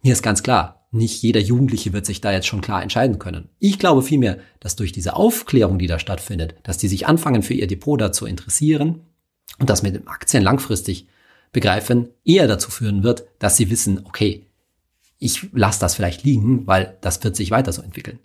Mir 0.03 0.13
ist 0.13 0.21
ganz 0.21 0.43
klar, 0.43 0.80
nicht 0.91 1.23
jeder 1.23 1.39
Jugendliche 1.39 1.93
wird 1.93 2.05
sich 2.05 2.19
da 2.19 2.31
jetzt 2.31 2.47
schon 2.47 2.61
klar 2.61 2.83
entscheiden 2.83 3.17
können. 3.17 3.49
Ich 3.59 3.79
glaube 3.79 4.03
vielmehr, 4.03 4.39
dass 4.59 4.75
durch 4.75 4.91
diese 4.91 5.15
Aufklärung, 5.15 5.79
die 5.79 5.87
da 5.87 5.99
stattfindet, 5.99 6.55
dass 6.63 6.77
die 6.77 6.89
sich 6.89 7.07
anfangen 7.07 7.43
für 7.43 7.53
ihr 7.53 7.67
Depot 7.67 7.99
da 7.99 8.11
zu 8.11 8.25
interessieren 8.25 9.01
und 9.57 9.69
das 9.69 9.83
mit 9.83 9.95
den 9.95 10.07
Aktien 10.07 10.43
langfristig 10.43 11.07
begreifen, 11.53 12.09
eher 12.25 12.47
dazu 12.47 12.71
führen 12.71 13.03
wird, 13.03 13.23
dass 13.39 13.57
sie 13.57 13.69
wissen, 13.69 14.01
okay, 14.05 14.45
ich 15.17 15.47
lasse 15.53 15.79
das 15.79 15.95
vielleicht 15.95 16.23
liegen, 16.23 16.67
weil 16.67 16.97
das 17.01 17.23
wird 17.23 17.35
sich 17.35 17.51
weiter 17.51 17.71
so 17.71 17.81
entwickeln. 17.81 18.19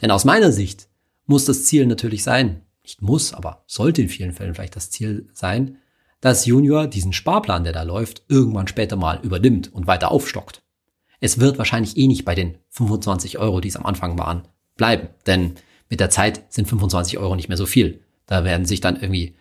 Denn 0.00 0.10
aus 0.10 0.24
meiner 0.24 0.50
Sicht 0.50 0.88
muss 1.26 1.44
das 1.44 1.64
Ziel 1.64 1.86
natürlich 1.86 2.24
sein, 2.24 2.62
nicht 2.82 3.02
muss, 3.02 3.34
aber 3.34 3.62
sollte 3.66 4.02
in 4.02 4.08
vielen 4.08 4.32
Fällen 4.32 4.54
vielleicht 4.54 4.74
das 4.74 4.90
Ziel 4.90 5.28
sein, 5.32 5.76
dass 6.20 6.46
Junior 6.46 6.86
diesen 6.86 7.12
Sparplan, 7.12 7.64
der 7.64 7.72
da 7.72 7.82
läuft, 7.82 8.22
irgendwann 8.28 8.68
später 8.68 8.96
mal 8.96 9.20
übernimmt 9.22 9.72
und 9.72 9.86
weiter 9.86 10.10
aufstockt. 10.10 10.62
Es 11.20 11.38
wird 11.38 11.58
wahrscheinlich 11.58 11.96
eh 11.96 12.06
nicht 12.06 12.24
bei 12.24 12.34
den 12.34 12.58
25 12.70 13.38
Euro, 13.38 13.60
die 13.60 13.68
es 13.68 13.76
am 13.76 13.86
Anfang 13.86 14.18
waren, 14.18 14.42
bleiben. 14.76 15.08
Denn 15.26 15.54
mit 15.88 16.00
der 16.00 16.10
Zeit 16.10 16.42
sind 16.48 16.68
25 16.68 17.18
Euro 17.18 17.36
nicht 17.36 17.48
mehr 17.48 17.58
so 17.58 17.66
viel. 17.66 18.00
Da 18.26 18.44
werden 18.44 18.64
sich 18.64 18.80
dann 18.80 18.96
irgendwie 18.96 19.34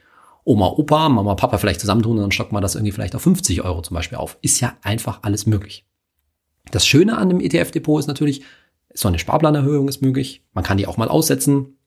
Oma, 0.44 0.68
Opa, 0.68 1.10
Mama, 1.10 1.36
Papa 1.36 1.58
vielleicht 1.58 1.80
zusammentun 1.80 2.18
und 2.18 2.22
dann 2.22 2.31
stockt 2.31 2.52
man 2.52 2.62
das 2.62 2.76
irgendwie 2.76 2.92
vielleicht 2.92 3.16
auf 3.16 3.22
50 3.22 3.64
Euro 3.64 3.81
zum 3.81 3.96
Beispiel 3.96 4.18
auf. 4.18 4.38
Ist 4.42 4.60
ja 4.60 4.76
einfach 4.81 5.20
alles 5.22 5.46
möglich. 5.46 5.86
Das 6.72 6.86
Schöne 6.86 7.18
an 7.18 7.30
dem 7.30 7.40
ETF-Depot 7.40 8.00
ist 8.00 8.08
natürlich, 8.08 8.44
so 8.94 9.08
eine 9.08 9.20
Sparplanerhöhung 9.20 9.88
ist 9.88 10.02
möglich. 10.02 10.44
Man 10.54 10.64
kann 10.64 10.78
die 10.78 10.88
auch 10.88 10.98
mal 10.98 11.08
aussetzen. 11.08 11.78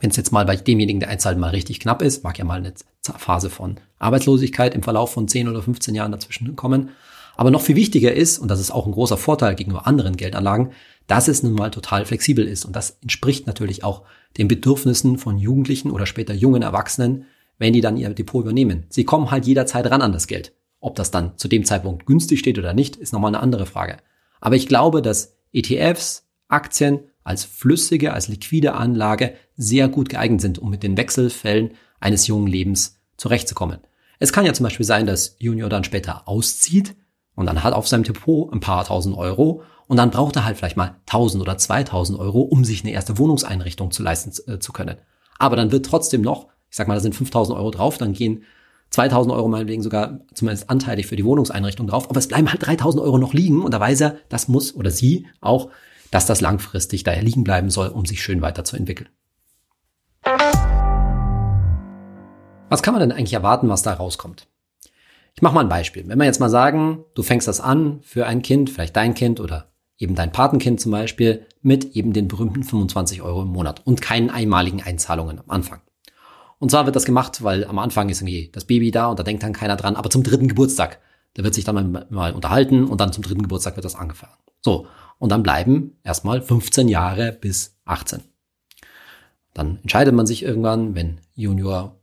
Wenn 0.00 0.10
es 0.10 0.16
jetzt 0.16 0.32
mal 0.32 0.44
bei 0.44 0.56
demjenigen, 0.56 1.00
der 1.00 1.08
einzahlt, 1.08 1.38
mal 1.38 1.50
richtig 1.50 1.80
knapp 1.80 2.02
ist, 2.02 2.24
mag 2.24 2.38
ja 2.38 2.44
mal 2.44 2.58
eine 2.58 2.74
Phase 3.02 3.50
von 3.50 3.76
Arbeitslosigkeit 3.98 4.74
im 4.74 4.82
Verlauf 4.82 5.12
von 5.12 5.28
10 5.28 5.48
oder 5.48 5.62
15 5.62 5.94
Jahren 5.94 6.12
dazwischen 6.12 6.54
kommen. 6.56 6.90
Aber 7.36 7.50
noch 7.50 7.62
viel 7.62 7.76
wichtiger 7.76 8.12
ist, 8.12 8.38
und 8.38 8.50
das 8.50 8.60
ist 8.60 8.70
auch 8.70 8.86
ein 8.86 8.92
großer 8.92 9.16
Vorteil 9.16 9.54
gegenüber 9.54 9.86
anderen 9.86 10.16
Geldanlagen, 10.16 10.72
dass 11.06 11.28
es 11.28 11.42
nun 11.42 11.54
mal 11.54 11.70
total 11.70 12.04
flexibel 12.04 12.46
ist. 12.46 12.64
Und 12.64 12.76
das 12.76 12.98
entspricht 13.02 13.46
natürlich 13.46 13.84
auch 13.84 14.02
den 14.38 14.48
Bedürfnissen 14.48 15.18
von 15.18 15.38
Jugendlichen 15.38 15.90
oder 15.90 16.06
später 16.06 16.34
jungen 16.34 16.62
Erwachsenen, 16.62 17.26
wenn 17.58 17.72
die 17.72 17.80
dann 17.80 17.96
ihr 17.96 18.10
Depot 18.10 18.42
übernehmen. 18.42 18.84
Sie 18.88 19.04
kommen 19.04 19.30
halt 19.30 19.46
jederzeit 19.46 19.90
ran 19.90 20.02
an 20.02 20.12
das 20.12 20.26
Geld. 20.26 20.52
Ob 20.80 20.96
das 20.96 21.10
dann 21.10 21.36
zu 21.38 21.48
dem 21.48 21.64
Zeitpunkt 21.64 22.06
günstig 22.06 22.40
steht 22.40 22.58
oder 22.58 22.74
nicht, 22.74 22.96
ist 22.96 23.12
nochmal 23.12 23.30
eine 23.30 23.42
andere 23.42 23.66
Frage. 23.66 23.98
Aber 24.40 24.56
ich 24.56 24.66
glaube, 24.66 25.00
dass 25.02 25.36
ETFs, 25.52 26.26
Aktien 26.48 27.00
als 27.24 27.44
flüssige, 27.44 28.12
als 28.12 28.28
liquide 28.28 28.74
Anlage 28.74 29.34
sehr 29.56 29.88
gut 29.88 30.08
geeignet 30.08 30.40
sind, 30.40 30.58
um 30.58 30.70
mit 30.70 30.82
den 30.82 30.96
Wechselfällen 30.96 31.72
eines 32.00 32.26
jungen 32.26 32.48
Lebens 32.48 33.00
zurechtzukommen. 33.16 33.78
Es 34.18 34.32
kann 34.32 34.44
ja 34.44 34.52
zum 34.52 34.64
Beispiel 34.64 34.86
sein, 34.86 35.06
dass 35.06 35.36
Junior 35.38 35.68
dann 35.68 35.84
später 35.84 36.26
auszieht 36.26 36.96
und 37.34 37.46
dann 37.46 37.62
hat 37.62 37.74
auf 37.74 37.88
seinem 37.88 38.04
Depot 38.04 38.52
ein 38.52 38.60
paar 38.60 38.84
tausend 38.84 39.16
Euro 39.16 39.62
und 39.86 39.96
dann 39.96 40.10
braucht 40.10 40.36
er 40.36 40.44
halt 40.44 40.56
vielleicht 40.56 40.76
mal 40.76 40.96
1000 41.06 41.42
oder 41.42 41.58
2000 41.58 42.18
Euro, 42.18 42.40
um 42.40 42.64
sich 42.64 42.82
eine 42.82 42.92
erste 42.92 43.18
Wohnungseinrichtung 43.18 43.90
zu 43.90 44.02
leisten 44.02 44.32
äh, 44.50 44.58
zu 44.58 44.72
können. 44.72 44.96
Aber 45.38 45.56
dann 45.56 45.72
wird 45.72 45.86
trotzdem 45.86 46.22
noch, 46.22 46.48
ich 46.70 46.76
sag 46.76 46.88
mal, 46.88 46.94
da 46.94 47.00
sind 47.00 47.14
5000 47.14 47.58
Euro 47.58 47.70
drauf, 47.70 47.98
dann 47.98 48.12
gehen 48.12 48.44
2000 48.90 49.34
Euro 49.34 49.48
meinetwegen 49.48 49.82
sogar 49.82 50.20
zumindest 50.34 50.68
anteilig 50.68 51.06
für 51.06 51.16
die 51.16 51.24
Wohnungseinrichtung 51.24 51.86
drauf, 51.86 52.10
aber 52.10 52.18
es 52.18 52.28
bleiben 52.28 52.50
halt 52.50 52.64
3000 52.64 53.02
Euro 53.02 53.18
noch 53.18 53.32
liegen 53.32 53.62
und 53.62 53.72
da 53.72 53.80
weiß 53.80 54.02
er, 54.02 54.16
das 54.28 54.48
muss 54.48 54.74
oder 54.74 54.90
sie 54.90 55.26
auch, 55.40 55.70
dass 56.10 56.26
das 56.26 56.42
langfristig 56.42 57.02
daher 57.02 57.22
liegen 57.22 57.42
bleiben 57.42 57.70
soll, 57.70 57.88
um 57.88 58.04
sich 58.04 58.22
schön 58.22 58.42
weiterzuentwickeln. 58.42 59.08
Was 62.68 62.82
kann 62.82 62.94
man 62.94 63.00
denn 63.00 63.12
eigentlich 63.12 63.32
erwarten, 63.32 63.68
was 63.68 63.82
da 63.82 63.94
rauskommt? 63.94 64.46
Ich 65.34 65.42
mache 65.42 65.54
mal 65.54 65.62
ein 65.62 65.68
Beispiel. 65.68 66.06
Wenn 66.06 66.18
wir 66.18 66.24
jetzt 66.24 66.40
mal 66.40 66.50
sagen, 66.50 67.04
du 67.14 67.22
fängst 67.22 67.48
das 67.48 67.60
an 67.60 68.00
für 68.02 68.26
ein 68.26 68.42
Kind, 68.42 68.70
vielleicht 68.70 68.96
dein 68.96 69.14
Kind 69.14 69.40
oder 69.40 69.72
eben 69.98 70.14
dein 70.14 70.32
Patenkind 70.32 70.80
zum 70.80 70.92
Beispiel, 70.92 71.46
mit 71.62 71.96
eben 71.96 72.12
den 72.12 72.28
berühmten 72.28 72.64
25 72.64 73.22
Euro 73.22 73.42
im 73.42 73.48
Monat 73.48 73.82
und 73.86 74.02
keinen 74.02 74.30
einmaligen 74.30 74.82
Einzahlungen 74.82 75.38
am 75.38 75.48
Anfang. 75.48 75.80
Und 76.58 76.70
zwar 76.70 76.86
wird 76.86 76.96
das 76.96 77.04
gemacht, 77.04 77.42
weil 77.42 77.64
am 77.64 77.78
Anfang 77.78 78.08
ist 78.08 78.20
irgendwie 78.20 78.50
das 78.52 78.64
Baby 78.64 78.90
da 78.90 79.06
und 79.06 79.18
da 79.18 79.22
denkt 79.22 79.42
dann 79.42 79.52
keiner 79.52 79.76
dran, 79.76 79.96
aber 79.96 80.10
zum 80.10 80.22
dritten 80.22 80.48
Geburtstag, 80.48 81.00
da 81.34 81.44
wird 81.44 81.54
sich 81.54 81.64
dann 81.64 82.06
mal 82.10 82.32
unterhalten 82.32 82.84
und 82.84 83.00
dann 83.00 83.12
zum 83.12 83.24
dritten 83.24 83.42
Geburtstag 83.42 83.76
wird 83.76 83.84
das 83.84 83.94
angefangen. 83.94 84.34
So, 84.60 84.86
und 85.18 85.30
dann 85.30 85.42
bleiben 85.42 85.98
erstmal 86.04 86.42
15 86.42 86.88
Jahre 86.88 87.32
bis 87.32 87.78
18. 87.84 88.22
Dann 89.54 89.78
entscheidet 89.82 90.14
man 90.14 90.26
sich 90.26 90.42
irgendwann, 90.42 90.94
wenn 90.94 91.20
Junior 91.34 92.00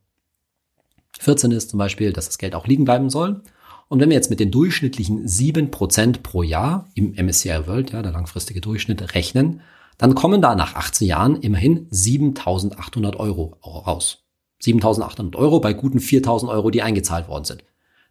14 1.20 1.52
ist 1.52 1.70
zum 1.70 1.78
Beispiel, 1.78 2.14
dass 2.14 2.26
das 2.26 2.38
Geld 2.38 2.56
auch 2.56 2.68
liegen 2.68 2.86
bleiben 2.86 3.10
soll. 3.10 3.42
Und 3.88 4.00
wenn 4.00 4.10
wir 4.10 4.16
jetzt 4.16 4.30
mit 4.30 4.40
den 4.40 4.52
durchschnittlichen 4.52 5.26
7% 5.26 6.22
pro 6.22 6.44
Jahr 6.44 6.88
im 6.94 7.14
MSCI 7.14 7.68
World, 7.68 7.92
ja, 7.92 8.02
der 8.02 8.12
langfristige 8.12 8.62
Durchschnitt, 8.62 9.14
rechnen, 9.16 9.62
dann 9.98 10.16
kommen 10.16 10.42
da 10.42 10.56
nach 10.56 10.76
18 10.76 11.08
Jahren 11.08 11.36
immerhin 11.36 11.90
7.800 11.90 13.18
Euro 13.18 13.58
raus. 13.64 14.24
7.800 14.62 15.36
Euro 15.36 15.60
bei 15.60 15.74
guten 15.74 16.00
4.000 16.00 16.50
Euro, 16.50 16.70
die 16.70 16.82
eingezahlt 16.82 17.28
worden 17.28 17.46
sind. 17.46 17.64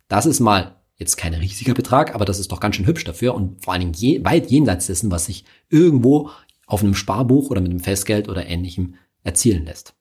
Das 0.09 0.27
ist 0.27 0.41
mal 0.41 0.77
jetzt 0.97 1.17
kein 1.17 1.35
riesiger 1.35 1.75
Betrag, 1.75 2.15
aber 2.15 2.25
das 2.25 2.38
ist 2.38 2.50
doch 2.53 2.61
ganz 2.61 2.77
schön 2.77 2.87
hübsch 2.87 3.05
dafür 3.05 3.35
und 3.35 3.62
vor 3.62 3.73
allen 3.73 3.81
Dingen 3.81 3.95
je, 3.95 4.25
weit 4.25 4.50
jenseits 4.50 4.87
dessen, 4.87 5.11
was 5.11 5.27
sich 5.27 5.45
irgendwo 5.71 6.31
auf 6.67 6.83
einem 6.83 6.95
Sparbuch 6.95 7.50
oder 7.50 7.61
mit 7.61 7.71
einem 7.71 7.81
Festgeld 7.81 8.29
oder 8.29 8.47
ähnlichem 8.47 8.95
erzielen 9.23 9.65
lässt. 9.65 9.95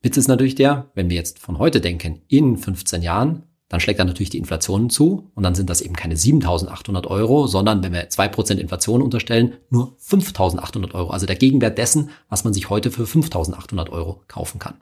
Witz 0.00 0.16
ist 0.16 0.28
natürlich 0.28 0.54
der, 0.54 0.90
wenn 0.94 1.10
wir 1.10 1.16
jetzt 1.16 1.38
von 1.38 1.58
heute 1.58 1.80
denken, 1.80 2.22
in 2.28 2.56
15 2.56 3.02
Jahren, 3.02 3.42
dann 3.68 3.80
schlägt 3.80 4.00
dann 4.00 4.06
natürlich 4.06 4.30
die 4.30 4.38
Inflation 4.38 4.88
zu 4.88 5.30
und 5.34 5.42
dann 5.42 5.54
sind 5.54 5.68
das 5.68 5.82
eben 5.82 5.94
keine 5.94 6.14
7.800 6.14 7.06
Euro, 7.06 7.46
sondern 7.46 7.82
wenn 7.82 7.92
wir 7.92 8.08
2% 8.08 8.54
Inflation 8.54 9.02
unterstellen, 9.02 9.58
nur 9.68 9.96
5.800 9.98 10.94
Euro. 10.94 11.10
Also 11.10 11.26
der 11.26 11.36
Gegenwert 11.36 11.76
dessen, 11.76 12.10
was 12.28 12.44
man 12.44 12.54
sich 12.54 12.70
heute 12.70 12.90
für 12.90 13.04
5.800 13.04 13.90
Euro 13.90 14.22
kaufen 14.26 14.58
kann. 14.58 14.80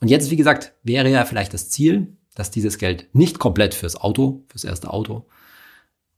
Und 0.00 0.08
jetzt, 0.08 0.30
wie 0.30 0.36
gesagt, 0.36 0.74
wäre 0.82 1.08
ja 1.08 1.24
vielleicht 1.24 1.54
das 1.54 1.70
Ziel, 1.70 2.18
dass 2.34 2.50
dieses 2.50 2.76
Geld 2.76 3.08
nicht 3.12 3.38
komplett 3.38 3.72
fürs 3.72 3.96
Auto, 3.96 4.44
fürs 4.48 4.64
erste 4.64 4.90
Auto 4.90 5.26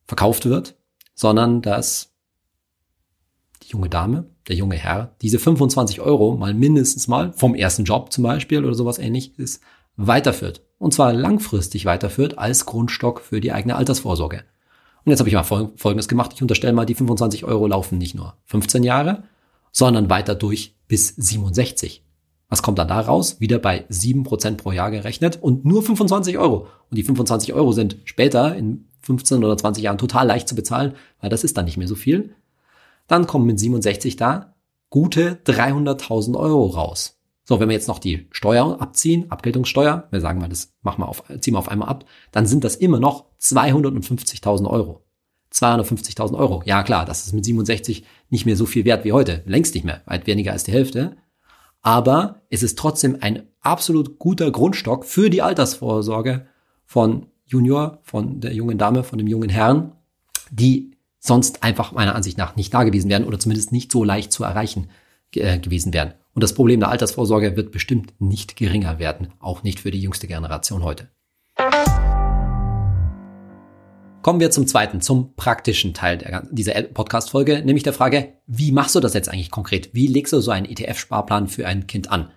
verkauft 0.07 0.47
wird, 0.47 0.77
sondern 1.15 1.63
dass 1.63 2.14
die 3.63 3.69
junge 3.69 3.89
Dame, 3.89 4.27
der 4.49 4.57
junge 4.57 4.77
Herr, 4.77 5.15
diese 5.23 5.39
25 5.39 6.01
Euro 6.01 6.37
mal 6.37 6.55
mindestens 6.55 7.09
mal 7.09 7.33
vom 7.33 7.55
ersten 7.55 7.85
Job 7.85 8.13
zum 8.13 8.25
Beispiel 8.25 8.65
oder 8.65 8.75
sowas 8.75 8.99
ähnliches 8.99 9.61
weiterführt. 9.97 10.63
Und 10.79 10.93
zwar 10.93 11.13
langfristig 11.13 11.87
weiterführt 11.87 12.39
als 12.39 12.67
Grundstock 12.67 13.21
für 13.21 13.41
die 13.41 13.53
eigene 13.53 13.77
Altersvorsorge. 13.77 14.45
Und 15.05 15.11
jetzt 15.11 15.21
habe 15.21 15.29
ich 15.29 15.35
mal 15.35 15.45
Folgendes 15.45 16.09
gemacht. 16.09 16.33
Ich 16.35 16.43
unterstelle 16.43 16.73
mal, 16.73 16.87
die 16.87 16.95
25 16.95 17.45
Euro 17.45 17.67
laufen 17.67 17.99
nicht 17.99 18.15
nur 18.15 18.35
15 18.47 18.83
Jahre, 18.83 19.25
sondern 19.71 20.11
weiter 20.11 20.35
durch 20.35 20.77
bis 20.89 21.09
67. 21.17 22.03
Was 22.49 22.63
kommt 22.63 22.79
dann 22.79 22.89
da 22.89 23.01
raus? 23.01 23.41
Wieder 23.41 23.59
bei 23.59 23.85
7% 23.89 24.57
pro 24.57 24.73
Jahr 24.73 24.91
gerechnet 24.91 25.39
und 25.43 25.65
nur 25.65 25.83
25 25.83 26.39
Euro. 26.39 26.69
Und 26.91 26.97
die 26.97 27.03
25 27.03 27.53
Euro 27.53 27.73
sind 27.73 27.99
später 28.05 28.55
in 28.55 28.87
15 29.01 29.43
oder 29.45 29.57
20 29.57 29.83
Jahren 29.83 29.99
total 29.99 30.27
leicht 30.27 30.49
zu 30.49 30.55
bezahlen, 30.55 30.95
weil 31.21 31.31
das 31.31 31.45
ist 31.45 31.57
dann 31.57 31.65
nicht 31.65 31.77
mehr 31.77 31.89
so 31.89 31.95
viel. 31.95 32.35
Dann 33.07 33.27
kommen 33.27 33.47
mit 33.47 33.59
67 33.59 34.17
da 34.17 34.55
gute 34.91 35.41
300.000 35.45 36.37
Euro 36.39 36.67
raus. 36.67 37.21
So, 37.47 37.61
wenn 37.61 37.69
wir 37.69 37.75
jetzt 37.75 37.89
noch 37.89 37.99
die 37.99 38.27
Steuer 38.31 38.81
abziehen, 38.81 39.31
Abgeltungssteuer, 39.31 40.09
wir 40.11 40.21
sagen 40.21 40.41
mal, 40.41 40.49
das 40.49 40.73
machen 40.83 41.03
wir 41.03 41.09
auf, 41.09 41.25
ziehen 41.41 41.55
wir 41.55 41.59
auf 41.59 41.69
einmal 41.69 41.89
ab, 41.89 42.07
dann 42.33 42.47
sind 42.47 42.65
das 42.65 42.77
immer 42.77 43.01
noch 43.01 43.27
250.000 43.41 44.71
Euro. 44.71 45.05
250.000 45.53 46.37
Euro. 46.39 46.63
Ja 46.65 46.83
klar, 46.83 47.05
das 47.05 47.27
ist 47.27 47.33
mit 47.33 47.45
67 47.45 48.05
nicht 48.31 48.47
mehr 48.47 48.57
so 48.57 48.67
viel 48.67 48.85
wert 48.85 49.05
wie 49.05 49.13
heute. 49.13 49.43
Längst 49.47 49.75
nicht 49.75 49.85
mehr, 49.85 50.01
weit 50.07 50.27
weniger 50.27 50.53
als 50.53 50.65
die 50.65 50.73
Hälfte. 50.73 51.17
Aber 51.83 52.43
es 52.49 52.63
ist 52.63 52.79
trotzdem 52.79 53.19
ein 53.21 53.43
absolut 53.61 54.19
guter 54.19 54.51
Grundstock 54.51 55.05
für 55.05 55.29
die 55.29 55.43
Altersvorsorge 55.43 56.47
von 56.87 57.27
Junior, 57.45 57.99
von 58.03 58.41
der 58.41 58.55
jungen 58.55 58.79
Dame, 58.79 59.05
von 59.05 59.19
dem 59.19 59.27
jungen 59.27 59.51
Herrn, 59.51 59.93
die 60.51 60.94
sonst 61.25 61.63
einfach 61.63 61.93
meiner 61.93 62.15
Ansicht 62.15 62.37
nach 62.37 62.55
nicht 62.55 62.73
da 62.75 62.85
gewesen 62.85 63.09
wären 63.09 63.25
oder 63.25 63.39
zumindest 63.39 63.73
nicht 63.73 63.91
so 63.91 64.05
leicht 64.05 64.31
zu 64.31 64.45
erreichen 64.45 64.89
äh, 65.35 65.59
gewesen 65.59 65.95
wären. 65.95 66.13
Und 66.35 66.43
das 66.43 66.55
Problem 66.55 66.81
der 66.81 66.91
Altersvorsorge 66.91 67.57
wird 67.57 67.73
bestimmt 67.73 68.13
nicht 68.21 68.57
geringer 68.57 68.99
werden, 68.99 69.29
auch 69.41 69.63
nicht 69.63 69.81
für 69.81 69.91
die 69.91 70.01
jüngste 70.01 70.27
Generation 70.27 70.83
heute. 70.83 71.09
Kommen 74.21 74.41
wir 74.41 74.51
zum 74.51 74.67
zweiten, 74.67 75.01
zum 75.01 75.35
praktischen 75.35 75.95
Teil 75.95 76.19
der, 76.19 76.47
dieser 76.51 76.75
Podcast-Folge, 76.83 77.63
nämlich 77.65 77.85
der 77.85 77.93
Frage, 77.93 78.35
wie 78.47 78.73
machst 78.73 78.95
du 78.95 79.01
das 79.01 79.15
jetzt 79.15 79.29
eigentlich 79.29 79.51
konkret? 79.51 79.91
Wie 79.95 80.07
legst 80.07 80.33
du 80.33 80.41
so 80.41 80.51
einen 80.51 80.67
ETF-Sparplan 80.67 81.49
für 81.49 81.67
ein 81.67 81.87
Kind 81.87 82.11
an? 82.11 82.31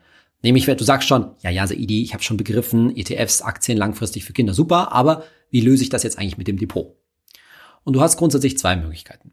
Nämlich, 0.44 0.66
du 0.66 0.84
sagst 0.84 1.08
schon, 1.08 1.32
ja, 1.42 1.50
ja, 1.50 1.66
Saidi, 1.66 2.04
ich 2.04 2.14
habe 2.14 2.24
schon 2.24 2.38
begriffen, 2.38 2.96
ETFs, 2.96 3.42
Aktien 3.42 3.78
langfristig 3.78 4.24
für 4.24 4.34
Kinder, 4.34 4.54
super, 4.54 4.94
aber 4.94 5.24
wie 5.50 5.62
löse 5.62 5.84
ich 5.84 5.90
das 5.90 6.04
jetzt 6.04 6.20
eigentlich 6.20 6.38
mit 6.38 6.48
dem 6.48 6.58
Depot? 6.58 6.96
Und 7.88 7.94
du 7.94 8.02
hast 8.02 8.18
grundsätzlich 8.18 8.58
zwei 8.58 8.76
Möglichkeiten. 8.76 9.32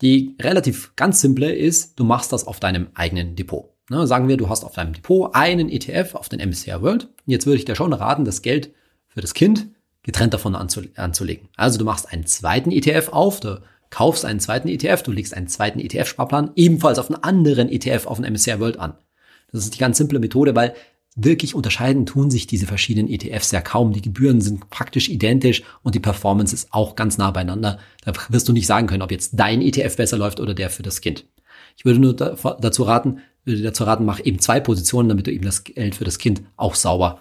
Die 0.00 0.34
relativ 0.42 0.96
ganz 0.96 1.20
simple 1.20 1.54
ist, 1.54 1.96
du 1.96 2.02
machst 2.02 2.32
das 2.32 2.44
auf 2.44 2.58
deinem 2.58 2.88
eigenen 2.94 3.36
Depot. 3.36 3.70
Ne, 3.88 4.04
sagen 4.08 4.26
wir, 4.26 4.36
du 4.36 4.48
hast 4.48 4.64
auf 4.64 4.74
deinem 4.74 4.94
Depot 4.94 5.32
einen 5.32 5.68
ETF 5.68 6.16
auf 6.16 6.28
den 6.28 6.40
MSCI 6.40 6.82
World. 6.82 7.08
Jetzt 7.24 7.46
würde 7.46 7.58
ich 7.58 7.66
dir 7.66 7.76
schon 7.76 7.92
raten, 7.92 8.24
das 8.24 8.42
Geld 8.42 8.74
für 9.06 9.20
das 9.20 9.32
Kind 9.32 9.68
getrennt 10.02 10.34
davon 10.34 10.56
anzulegen. 10.56 11.48
Also 11.54 11.78
du 11.78 11.84
machst 11.84 12.12
einen 12.12 12.26
zweiten 12.26 12.72
ETF 12.72 13.10
auf, 13.10 13.38
du 13.38 13.62
kaufst 13.90 14.24
einen 14.24 14.40
zweiten 14.40 14.66
ETF, 14.66 15.04
du 15.04 15.12
legst 15.12 15.32
einen 15.32 15.46
zweiten 15.46 15.78
ETF-Sparplan 15.78 16.50
ebenfalls 16.56 16.98
auf 16.98 17.12
einen 17.12 17.22
anderen 17.22 17.68
ETF 17.68 18.08
auf 18.08 18.20
den 18.20 18.32
MSCI 18.32 18.58
World 18.58 18.80
an. 18.80 18.94
Das 19.52 19.62
ist 19.62 19.74
die 19.74 19.78
ganz 19.78 19.98
simple 19.98 20.18
Methode, 20.18 20.56
weil 20.56 20.74
wirklich 21.14 21.54
unterscheiden 21.54 22.06
tun 22.06 22.30
sich 22.30 22.46
diese 22.46 22.66
verschiedenen 22.66 23.08
ETFs 23.08 23.52
ja 23.52 23.60
kaum. 23.60 23.92
Die 23.92 24.02
Gebühren 24.02 24.40
sind 24.40 24.68
praktisch 24.70 25.08
identisch 25.08 25.62
und 25.82 25.94
die 25.94 26.00
Performance 26.00 26.54
ist 26.54 26.72
auch 26.72 26.96
ganz 26.96 27.18
nah 27.18 27.30
beieinander. 27.30 27.78
Da 28.04 28.12
wirst 28.28 28.48
du 28.48 28.52
nicht 28.52 28.66
sagen 28.66 28.86
können, 28.86 29.02
ob 29.02 29.10
jetzt 29.10 29.32
dein 29.34 29.62
ETF 29.62 29.96
besser 29.96 30.18
läuft 30.18 30.40
oder 30.40 30.54
der 30.54 30.70
für 30.70 30.82
das 30.82 31.00
Kind. 31.00 31.24
Ich 31.76 31.84
würde 31.84 32.00
nur 32.00 32.14
dazu 32.14 32.82
raten, 32.82 33.18
würde 33.44 33.62
dazu 33.62 33.84
raten, 33.84 34.04
mach 34.04 34.20
eben 34.20 34.38
zwei 34.38 34.60
Positionen, 34.60 35.08
damit 35.08 35.26
du 35.26 35.32
eben 35.32 35.44
das 35.44 35.64
Geld 35.64 35.94
für 35.94 36.04
das 36.04 36.18
Kind 36.18 36.42
auch 36.56 36.74
sauber 36.74 37.20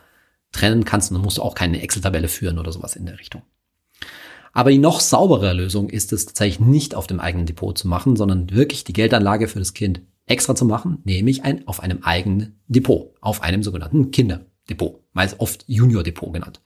trennen 0.52 0.86
kannst 0.86 1.12
und 1.12 1.16
dann 1.16 1.24
musst 1.24 1.38
du 1.38 1.42
auch 1.42 1.56
keine 1.56 1.82
Excel-Tabelle 1.82 2.28
führen 2.28 2.60
oder 2.60 2.72
sowas 2.72 2.96
in 2.96 3.06
der 3.06 3.20
Richtung. 3.20 3.42
Aber 4.54 4.70
die 4.70 4.78
noch 4.78 5.00
saubere 5.00 5.54
Lösung 5.54 5.90
ist 5.90 6.14
es 6.14 6.28
tatsächlich 6.28 6.60
nicht 6.60 6.94
auf 6.94 7.08
dem 7.08 7.20
eigenen 7.20 7.48
Depot 7.48 7.76
zu 7.76 7.88
machen, 7.88 8.16
sondern 8.16 8.52
wirklich 8.52 8.84
die 8.84 8.94
Geldanlage 8.94 9.48
für 9.48 9.60
das 9.60 9.74
Kind 9.74 10.02
extra 10.26 10.56
zu 10.56 10.66
machen, 10.66 11.00
nämlich 11.04 11.44
ein, 11.44 11.68
auf 11.68 11.82
einem 11.82 12.04
eigenen 12.04 12.60
Depot, 12.68 13.14
auf 13.22 13.42
einem 13.42 13.64
sogenannten 13.64 14.12
Kinderdepot, 14.12 15.02
meist 15.14 15.40
oft 15.40 15.66
Junior 15.68 16.04
Depot 16.04 16.34
genannt. 16.34 16.62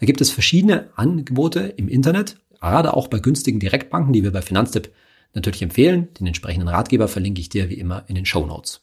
Da 0.00 0.06
gibt 0.06 0.20
es 0.20 0.30
verschiedene 0.30 0.90
Angebote 0.96 1.60
im 1.60 1.88
Internet, 1.88 2.38
gerade 2.50 2.94
auch 2.94 3.08
bei 3.08 3.18
günstigen 3.18 3.60
Direktbanken, 3.60 4.12
die 4.12 4.22
wir 4.22 4.32
bei 4.32 4.42
Finanztipp 4.42 4.92
natürlich 5.34 5.62
empfehlen. 5.62 6.08
Den 6.18 6.26
entsprechenden 6.26 6.68
Ratgeber 6.68 7.08
verlinke 7.08 7.40
ich 7.40 7.48
dir 7.48 7.68
wie 7.68 7.74
immer 7.74 8.04
in 8.06 8.14
den 8.14 8.26
Show 8.26 8.46
Notes. 8.46 8.82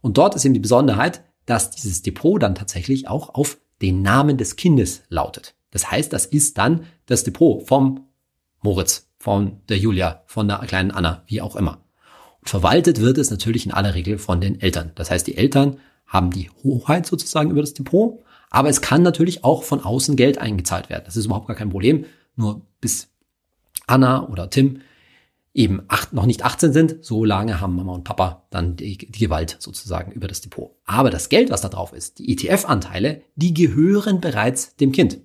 Und 0.00 0.18
dort 0.18 0.34
ist 0.34 0.44
eben 0.44 0.54
die 0.54 0.60
Besonderheit, 0.60 1.24
dass 1.46 1.70
dieses 1.70 2.02
Depot 2.02 2.40
dann 2.42 2.54
tatsächlich 2.54 3.08
auch 3.08 3.34
auf 3.34 3.58
den 3.82 4.02
Namen 4.02 4.36
des 4.36 4.56
Kindes 4.56 5.02
lautet. 5.08 5.54
Das 5.70 5.90
heißt, 5.90 6.12
das 6.12 6.26
ist 6.26 6.58
dann 6.58 6.84
das 7.06 7.24
Depot 7.24 7.66
vom 7.66 8.06
Moritz, 8.60 9.08
von 9.18 9.60
der 9.68 9.78
Julia, 9.78 10.22
von 10.26 10.48
der 10.48 10.58
kleinen 10.60 10.90
Anna, 10.90 11.22
wie 11.26 11.40
auch 11.40 11.56
immer. 11.56 11.84
Verwaltet 12.48 13.00
wird 13.02 13.18
es 13.18 13.30
natürlich 13.30 13.66
in 13.66 13.72
aller 13.72 13.94
Regel 13.94 14.16
von 14.16 14.40
den 14.40 14.58
Eltern. 14.58 14.92
Das 14.94 15.10
heißt, 15.10 15.26
die 15.26 15.36
Eltern 15.36 15.76
haben 16.06 16.30
die 16.30 16.48
Hoheit 16.64 17.04
sozusagen 17.04 17.50
über 17.50 17.60
das 17.60 17.74
Depot, 17.74 18.22
aber 18.48 18.70
es 18.70 18.80
kann 18.80 19.02
natürlich 19.02 19.44
auch 19.44 19.64
von 19.64 19.84
außen 19.84 20.16
Geld 20.16 20.38
eingezahlt 20.38 20.88
werden. 20.88 21.02
Das 21.04 21.18
ist 21.18 21.26
überhaupt 21.26 21.46
gar 21.46 21.56
kein 21.56 21.68
Problem. 21.68 22.06
Nur 22.36 22.62
bis 22.80 23.08
Anna 23.86 24.26
oder 24.28 24.48
Tim 24.48 24.80
eben 25.52 25.82
acht, 25.88 26.14
noch 26.14 26.24
nicht 26.24 26.42
18 26.42 26.72
sind, 26.72 27.04
so 27.04 27.22
lange 27.22 27.60
haben 27.60 27.76
Mama 27.76 27.92
und 27.92 28.04
Papa 28.04 28.46
dann 28.48 28.76
die, 28.76 28.96
die 28.96 29.18
Gewalt 29.18 29.56
sozusagen 29.58 30.12
über 30.12 30.26
das 30.26 30.40
Depot. 30.40 30.70
Aber 30.86 31.10
das 31.10 31.28
Geld, 31.28 31.50
was 31.50 31.60
da 31.60 31.68
drauf 31.68 31.92
ist, 31.92 32.18
die 32.18 32.32
ETF-Anteile, 32.32 33.20
die 33.36 33.52
gehören 33.52 34.22
bereits 34.22 34.74
dem 34.76 34.92
Kind. 34.92 35.18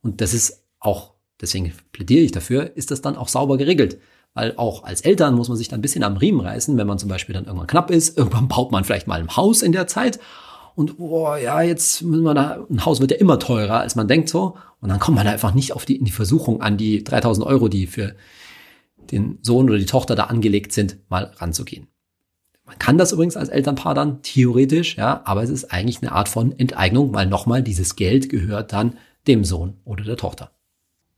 Und 0.00 0.22
das 0.22 0.32
ist 0.32 0.62
auch, 0.78 1.12
deswegen 1.38 1.74
plädiere 1.92 2.22
ich 2.22 2.32
dafür, 2.32 2.74
ist 2.76 2.90
das 2.90 3.02
dann 3.02 3.16
auch 3.16 3.28
sauber 3.28 3.58
geregelt. 3.58 3.98
Weil 4.34 4.54
auch 4.56 4.84
als 4.84 5.02
Eltern 5.02 5.34
muss 5.34 5.48
man 5.48 5.58
sich 5.58 5.68
dann 5.68 5.80
ein 5.80 5.82
bisschen 5.82 6.04
am 6.04 6.16
Riemen 6.16 6.40
reißen, 6.40 6.76
wenn 6.78 6.86
man 6.86 6.98
zum 6.98 7.08
Beispiel 7.08 7.34
dann 7.34 7.44
irgendwann 7.44 7.66
knapp 7.66 7.90
ist. 7.90 8.16
Irgendwann 8.16 8.48
baut 8.48 8.72
man 8.72 8.84
vielleicht 8.84 9.06
mal 9.06 9.20
ein 9.20 9.36
Haus 9.36 9.62
in 9.62 9.72
der 9.72 9.86
Zeit. 9.86 10.18
Und 10.74 10.98
oh, 10.98 11.34
ja, 11.34 11.60
jetzt 11.60 12.02
müssen 12.02 12.22
wir 12.22 12.34
da, 12.34 12.66
ein 12.70 12.84
Haus 12.84 13.00
wird 13.00 13.10
ja 13.10 13.18
immer 13.18 13.38
teurer, 13.38 13.80
als 13.80 13.94
man 13.94 14.08
denkt 14.08 14.30
so. 14.30 14.56
Und 14.80 14.88
dann 14.88 14.98
kommt 14.98 15.16
man 15.16 15.26
einfach 15.26 15.52
nicht 15.52 15.74
auf 15.74 15.84
die, 15.84 15.96
in 15.96 16.04
die 16.04 16.12
Versuchung 16.12 16.62
an 16.62 16.78
die 16.78 17.04
3000 17.04 17.46
Euro, 17.46 17.68
die 17.68 17.86
für 17.86 18.14
den 19.10 19.38
Sohn 19.42 19.68
oder 19.68 19.78
die 19.78 19.86
Tochter 19.86 20.14
da 20.14 20.24
angelegt 20.24 20.72
sind, 20.72 20.98
mal 21.10 21.32
ranzugehen. 21.36 21.88
Man 22.64 22.78
kann 22.78 22.96
das 22.96 23.12
übrigens 23.12 23.36
als 23.36 23.50
Elternpaar 23.50 23.94
dann 23.94 24.22
theoretisch, 24.22 24.96
ja, 24.96 25.20
aber 25.24 25.42
es 25.42 25.50
ist 25.50 25.72
eigentlich 25.72 26.00
eine 26.00 26.12
Art 26.12 26.28
von 26.28 26.58
Enteignung, 26.58 27.12
weil 27.12 27.26
nochmal 27.26 27.62
dieses 27.62 27.96
Geld 27.96 28.30
gehört 28.30 28.72
dann 28.72 28.96
dem 29.26 29.44
Sohn 29.44 29.76
oder 29.84 30.04
der 30.04 30.16
Tochter. 30.16 30.52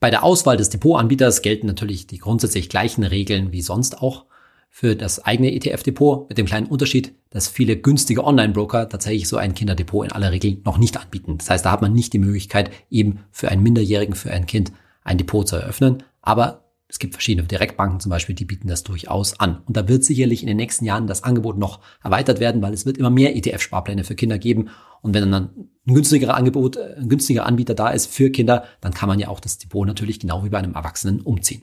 Bei 0.04 0.10
der 0.10 0.22
Auswahl 0.22 0.58
des 0.58 0.68
Depotanbieters 0.68 1.40
gelten 1.40 1.66
natürlich 1.66 2.06
die 2.06 2.18
grundsätzlich 2.18 2.68
gleichen 2.68 3.04
Regeln 3.04 3.52
wie 3.52 3.62
sonst 3.62 4.02
auch 4.02 4.26
für 4.68 4.96
das 4.96 5.24
eigene 5.24 5.50
ETF-Depot, 5.54 6.28
mit 6.28 6.36
dem 6.36 6.44
kleinen 6.44 6.66
Unterschied, 6.66 7.14
dass 7.30 7.48
viele 7.48 7.78
günstige 7.78 8.22
Online-Broker 8.22 8.90
tatsächlich 8.90 9.26
so 9.26 9.38
ein 9.38 9.54
Kinderdepot 9.54 10.04
in 10.04 10.12
aller 10.12 10.30
Regel 10.30 10.60
noch 10.62 10.76
nicht 10.76 10.98
anbieten. 10.98 11.38
Das 11.38 11.48
heißt, 11.48 11.64
da 11.64 11.70
hat 11.70 11.80
man 11.80 11.94
nicht 11.94 12.12
die 12.12 12.18
Möglichkeit, 12.18 12.70
eben 12.90 13.20
für 13.30 13.48
einen 13.48 13.62
Minderjährigen, 13.62 14.14
für 14.14 14.30
ein 14.30 14.44
Kind 14.44 14.72
ein 15.04 15.16
Depot 15.16 15.48
zu 15.48 15.56
eröffnen. 15.56 16.02
Aber 16.20 16.63
es 16.94 17.00
gibt 17.00 17.14
verschiedene 17.14 17.44
Direktbanken 17.48 17.98
zum 17.98 18.10
Beispiel, 18.10 18.36
die 18.36 18.44
bieten 18.44 18.68
das 18.68 18.84
durchaus 18.84 19.40
an. 19.40 19.62
Und 19.66 19.76
da 19.76 19.88
wird 19.88 20.04
sicherlich 20.04 20.42
in 20.42 20.46
den 20.46 20.56
nächsten 20.56 20.84
Jahren 20.84 21.08
das 21.08 21.24
Angebot 21.24 21.58
noch 21.58 21.80
erweitert 22.04 22.38
werden, 22.38 22.62
weil 22.62 22.72
es 22.72 22.86
wird 22.86 22.98
immer 22.98 23.10
mehr 23.10 23.34
ETF-Sparpläne 23.34 24.04
für 24.04 24.14
Kinder 24.14 24.38
geben. 24.38 24.68
Und 25.02 25.12
wenn 25.12 25.28
dann 25.28 25.50
ein 25.88 25.94
günstigerer 25.94 26.36
Angebot, 26.36 26.76
äh, 26.76 26.94
ein 26.96 27.08
günstiger 27.08 27.46
Anbieter 27.46 27.74
da 27.74 27.88
ist 27.88 28.06
für 28.06 28.30
Kinder, 28.30 28.62
dann 28.80 28.94
kann 28.94 29.08
man 29.08 29.18
ja 29.18 29.26
auch 29.26 29.40
das 29.40 29.58
Depot 29.58 29.84
natürlich 29.84 30.20
genau 30.20 30.44
wie 30.44 30.50
bei 30.50 30.58
einem 30.58 30.74
Erwachsenen 30.74 31.20
umziehen. 31.20 31.62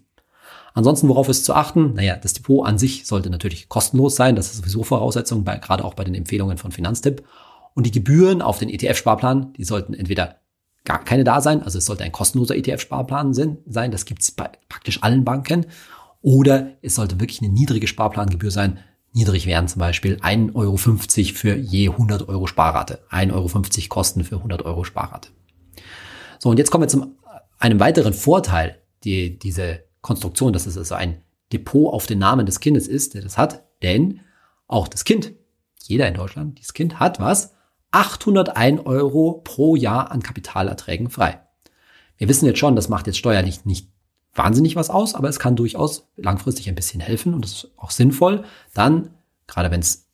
Ansonsten, 0.74 1.08
worauf 1.08 1.30
ist 1.30 1.46
zu 1.46 1.54
achten? 1.54 1.94
Naja, 1.94 2.18
das 2.18 2.34
Depot 2.34 2.68
an 2.68 2.78
sich 2.78 3.08
sollte 3.08 3.30
natürlich 3.30 3.70
kostenlos 3.70 4.18
sein. 4.18 4.36
Das 4.36 4.52
ist 4.52 4.58
sowieso 4.58 4.84
Voraussetzung, 4.84 5.46
bei, 5.46 5.56
gerade 5.60 5.86
auch 5.86 5.94
bei 5.94 6.04
den 6.04 6.16
Empfehlungen 6.16 6.58
von 6.58 6.74
Finanztipp. 6.74 7.24
Und 7.74 7.86
die 7.86 7.92
Gebühren 7.92 8.42
auf 8.42 8.60
den 8.60 8.68
ETF-Sparplan, 8.68 9.54
die 9.54 9.64
sollten 9.64 9.94
entweder 9.94 10.42
gar 10.86 11.04
keine 11.04 11.24
da 11.24 11.42
sein. 11.42 11.62
Also 11.64 11.78
es 11.78 11.86
sollte 11.86 12.04
ein 12.04 12.12
kostenloser 12.12 12.56
ETF-Sparplan 12.56 13.34
sein. 13.34 13.92
Das 13.92 14.06
gibt 14.06 14.22
es 14.22 14.32
bei 14.32 14.50
praktisch 14.70 15.04
allen 15.04 15.24
Banken. 15.24 15.66
Oder 16.22 16.78
es 16.82 16.96
sollte 16.96 17.20
wirklich 17.20 17.42
eine 17.42 17.52
niedrige 17.52 17.88
Sparplangebühr 17.88 18.52
sein, 18.52 18.80
niedrig 19.14 19.46
wären 19.46 19.68
zum 19.68 19.80
Beispiel 19.80 20.18
1,50 20.18 20.56
Euro 20.56 20.78
für 20.78 21.56
je 21.56 21.90
100 21.90 22.30
Euro 22.30 22.48
Sparrate. 22.48 23.00
1,50 23.10 23.34
Euro 23.34 23.88
Kosten 23.90 24.24
für 24.24 24.38
100 24.38 24.64
Euro 24.64 24.84
Sparrate. 24.84 25.30
So, 26.40 26.50
und 26.50 26.58
jetzt 26.58 26.72
kommen 26.72 26.84
wir 26.84 26.88
zu 26.88 27.16
einem 27.60 27.80
weiteren 27.80 28.14
Vorteil, 28.14 28.82
die 29.04 29.38
diese 29.38 29.84
Konstruktion, 30.02 30.54
dass 30.54 30.66
es 30.66 30.78
also 30.78 30.96
ein 30.96 31.22
Depot 31.52 31.94
auf 31.94 32.08
den 32.08 32.20
Namen 32.20 32.46
des 32.46 32.60
Kindes 32.60 32.88
ist, 32.88 33.14
der 33.14 33.22
das 33.22 33.38
hat, 33.38 33.64
denn 33.84 34.22
auch 34.68 34.88
das 34.88 35.04
Kind, 35.04 35.34
jeder 35.84 36.08
in 36.08 36.14
Deutschland, 36.14 36.58
dieses 36.58 36.74
Kind 36.74 37.00
hat 37.00 37.20
was? 37.20 37.54
801 37.92 38.86
Euro 38.86 39.42
pro 39.44 39.76
Jahr 39.76 40.12
an 40.12 40.24
Kapitalerträgen 40.24 41.10
frei. 41.10 41.42
Wir 42.18 42.30
wissen 42.30 42.46
jetzt 42.46 42.60
schon, 42.60 42.76
das 42.76 42.90
macht 42.90 43.08
jetzt 43.08 43.18
steuerlich 43.18 43.66
nicht 43.66 43.90
wahnsinnig 44.34 44.76
was 44.76 44.90
aus, 44.90 45.16
aber 45.16 45.28
es 45.28 45.40
kann 45.40 45.56
durchaus 45.56 46.08
langfristig 46.16 46.70
ein 46.70 46.76
bisschen 46.76 47.02
helfen 47.02 47.34
und 47.34 47.44
das 47.44 47.52
ist 47.52 47.72
auch 47.78 47.92
sinnvoll. 47.92 48.46
Dann, 48.74 49.10
gerade 49.48 49.72
wenn 49.72 49.82
es, 49.82 50.08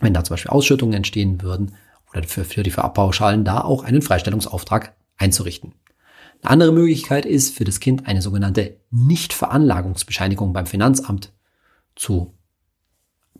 wenn 0.00 0.14
da 0.14 0.22
zum 0.22 0.34
Beispiel 0.34 0.50
Ausschüttungen 0.50 0.94
entstehen 0.94 1.42
würden 1.42 1.74
oder 2.10 2.22
für, 2.22 2.44
für 2.44 2.62
die 2.62 2.70
Verabpauschalen, 2.70 3.44
da 3.44 3.62
auch 3.62 3.82
einen 3.82 4.02
Freistellungsauftrag 4.02 4.94
einzurichten. 5.16 5.74
Eine 6.42 6.50
andere 6.50 6.72
Möglichkeit 6.72 7.26
ist 7.26 7.56
für 7.56 7.64
das 7.64 7.80
Kind 7.80 8.06
eine 8.06 8.22
sogenannte 8.22 8.76
Nichtveranlagungsbescheinigung 8.90 10.52
beim 10.52 10.66
Finanzamt 10.66 11.32
zu, 11.96 12.34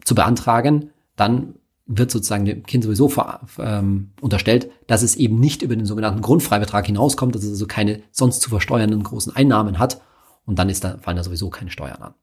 zu 0.04 0.16
beantragen. 0.16 0.90
Dann 1.14 1.54
wird 1.88 2.11
sozusagen 2.11 2.45
dem 2.45 2.64
Kind 2.64 2.85
sowieso 2.85 3.09
ver, 3.09 3.40
ähm, 3.59 4.12
unterstellt, 4.21 4.71
dass 4.87 5.02
es 5.02 5.16
eben 5.16 5.40
nicht 5.40 5.62
über 5.62 5.75
den 5.75 5.87
sogenannten 5.87 6.21
Grundfreibetrag 6.21 6.87
hinauskommt, 6.87 7.35
dass 7.35 7.42
es 7.42 7.50
also 7.50 7.66
keine 7.66 8.02
sonst 8.12 8.42
zu 8.42 8.50
versteuernden 8.50 9.02
großen 9.02 9.35
Einnahmen 9.35 9.78
hat. 9.78 10.00
Und 10.45 10.59
dann 10.59 10.68
ist 10.68 10.85
da, 10.85 10.99
fallen 10.99 11.16
da 11.16 11.25
sowieso 11.25 11.50
keine 11.50 11.71
Steuern 11.71 12.02
an. 12.02 12.14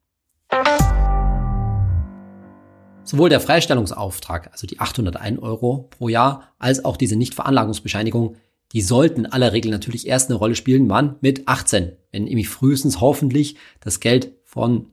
Sowohl 3.04 3.30
der 3.30 3.40
Freistellungsauftrag, 3.40 4.52
also 4.52 4.66
die 4.66 4.80
801 4.80 5.40
Euro 5.40 5.90
pro 5.90 6.10
Jahr, 6.10 6.54
als 6.58 6.86
auch 6.86 6.98
diese 6.98 7.16
Nichtveranlagungsbescheinigung, 7.16 8.36
die 8.72 8.82
sollten 8.82 9.26
aller 9.26 9.54
Regel 9.54 9.72
natürlich 9.72 10.08
erst 10.08 10.30
eine 10.30 10.38
Rolle 10.38 10.56
spielen, 10.56 10.90
wann? 10.90 11.18
Mit 11.22 11.48
18. 11.48 11.92
Wenn 12.12 12.24
nämlich 12.24 12.50
frühestens 12.50 13.02
hoffentlich 13.02 13.58
das 13.80 14.00
Geld 14.00 14.34
von 14.44 14.88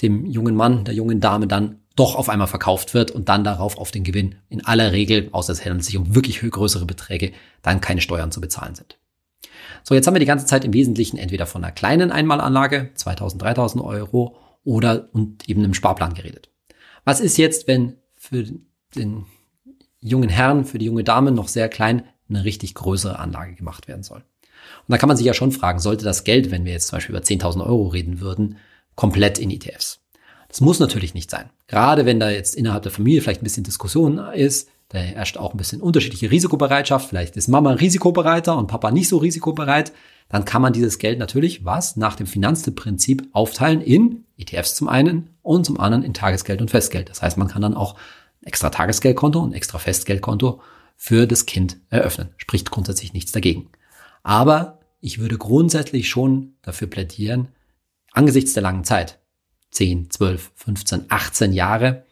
dem 0.00 0.26
jungen 0.26 0.54
Mann, 0.54 0.84
der 0.84 0.94
jungen 0.94 1.20
Dame 1.20 1.46
dann 1.46 1.79
doch 1.96 2.14
auf 2.14 2.28
einmal 2.28 2.46
verkauft 2.46 2.94
wird 2.94 3.10
und 3.10 3.28
dann 3.28 3.44
darauf 3.44 3.76
auf 3.76 3.90
den 3.90 4.04
Gewinn 4.04 4.36
in 4.48 4.64
aller 4.64 4.92
Regel, 4.92 5.28
außer 5.32 5.52
es 5.52 5.64
handelt 5.64 5.84
sich 5.84 5.96
um 5.96 6.14
wirklich 6.14 6.40
größere 6.40 6.86
Beträge, 6.86 7.32
dann 7.62 7.80
keine 7.80 8.00
Steuern 8.00 8.32
zu 8.32 8.40
bezahlen 8.40 8.74
sind. 8.74 8.98
So, 9.82 9.94
jetzt 9.94 10.06
haben 10.06 10.14
wir 10.14 10.20
die 10.20 10.26
ganze 10.26 10.46
Zeit 10.46 10.64
im 10.64 10.72
Wesentlichen 10.72 11.18
entweder 11.18 11.46
von 11.46 11.64
einer 11.64 11.72
kleinen 11.72 12.12
Einmalanlage, 12.12 12.90
2000, 12.94 13.42
3000 13.42 13.84
Euro, 13.84 14.36
oder 14.64 15.08
und 15.12 15.48
eben 15.48 15.64
einem 15.64 15.74
Sparplan 15.74 16.14
geredet. 16.14 16.50
Was 17.04 17.20
ist 17.20 17.38
jetzt, 17.38 17.66
wenn 17.66 17.96
für 18.14 18.44
den 18.94 19.26
jungen 20.00 20.28
Herrn, 20.28 20.64
für 20.64 20.78
die 20.78 20.86
junge 20.86 21.04
Dame 21.04 21.32
noch 21.32 21.48
sehr 21.48 21.68
klein 21.68 22.04
eine 22.28 22.44
richtig 22.44 22.74
größere 22.74 23.18
Anlage 23.18 23.54
gemacht 23.54 23.88
werden 23.88 24.02
soll? 24.02 24.18
Und 24.18 24.92
da 24.92 24.98
kann 24.98 25.08
man 25.08 25.16
sich 25.16 25.26
ja 25.26 25.34
schon 25.34 25.52
fragen, 25.52 25.78
sollte 25.78 26.04
das 26.04 26.24
Geld, 26.24 26.50
wenn 26.50 26.64
wir 26.64 26.72
jetzt 26.72 26.88
zum 26.88 26.98
Beispiel 26.98 27.14
über 27.14 27.24
10.000 27.24 27.64
Euro 27.64 27.88
reden 27.88 28.20
würden, 28.20 28.58
komplett 28.94 29.38
in 29.38 29.50
ETFs? 29.50 30.00
Das 30.50 30.60
muss 30.60 30.80
natürlich 30.80 31.14
nicht 31.14 31.30
sein. 31.30 31.48
Gerade 31.68 32.06
wenn 32.06 32.18
da 32.18 32.28
jetzt 32.28 32.56
innerhalb 32.56 32.82
der 32.82 32.92
Familie 32.92 33.22
vielleicht 33.22 33.40
ein 33.40 33.44
bisschen 33.44 33.62
Diskussion 33.62 34.18
ist, 34.34 34.68
da 34.88 34.98
herrscht 34.98 35.36
auch 35.36 35.54
ein 35.54 35.56
bisschen 35.56 35.80
unterschiedliche 35.80 36.32
Risikobereitschaft. 36.32 37.08
Vielleicht 37.08 37.36
ist 37.36 37.46
Mama 37.46 37.70
risikobereiter 37.70 38.58
und 38.58 38.66
Papa 38.66 38.90
nicht 38.90 39.08
so 39.08 39.18
risikobereit. 39.18 39.92
Dann 40.28 40.44
kann 40.44 40.60
man 40.60 40.72
dieses 40.72 40.98
Geld 40.98 41.20
natürlich, 41.20 41.64
was 41.64 41.96
nach 41.96 42.16
dem 42.16 42.26
Finanzprinzip 42.26 43.28
aufteilen 43.32 43.80
in 43.80 44.24
ETFs 44.36 44.74
zum 44.74 44.88
einen 44.88 45.30
und 45.42 45.64
zum 45.64 45.78
anderen 45.78 46.02
in 46.02 46.12
Tagesgeld 46.12 46.60
und 46.60 46.72
Festgeld. 46.72 47.08
Das 47.08 47.22
heißt, 47.22 47.36
man 47.36 47.46
kann 47.46 47.62
dann 47.62 47.74
auch 47.74 47.94
ein 48.42 48.48
extra 48.48 48.70
Tagesgeldkonto 48.70 49.40
und 49.40 49.52
extra 49.52 49.78
Festgeldkonto 49.78 50.60
für 50.96 51.28
das 51.28 51.46
Kind 51.46 51.76
eröffnen. 51.90 52.30
Spricht 52.36 52.72
grundsätzlich 52.72 53.12
nichts 53.12 53.30
dagegen. 53.30 53.70
Aber 54.24 54.80
ich 55.00 55.20
würde 55.20 55.38
grundsätzlich 55.38 56.08
schon 56.08 56.54
dafür 56.62 56.88
plädieren, 56.88 57.48
angesichts 58.12 58.54
der 58.54 58.64
langen 58.64 58.82
Zeit, 58.82 59.19
10, 59.70 60.10
12, 60.10 60.52
15, 60.54 61.04
18 61.08 61.52
Jahre 61.52 62.04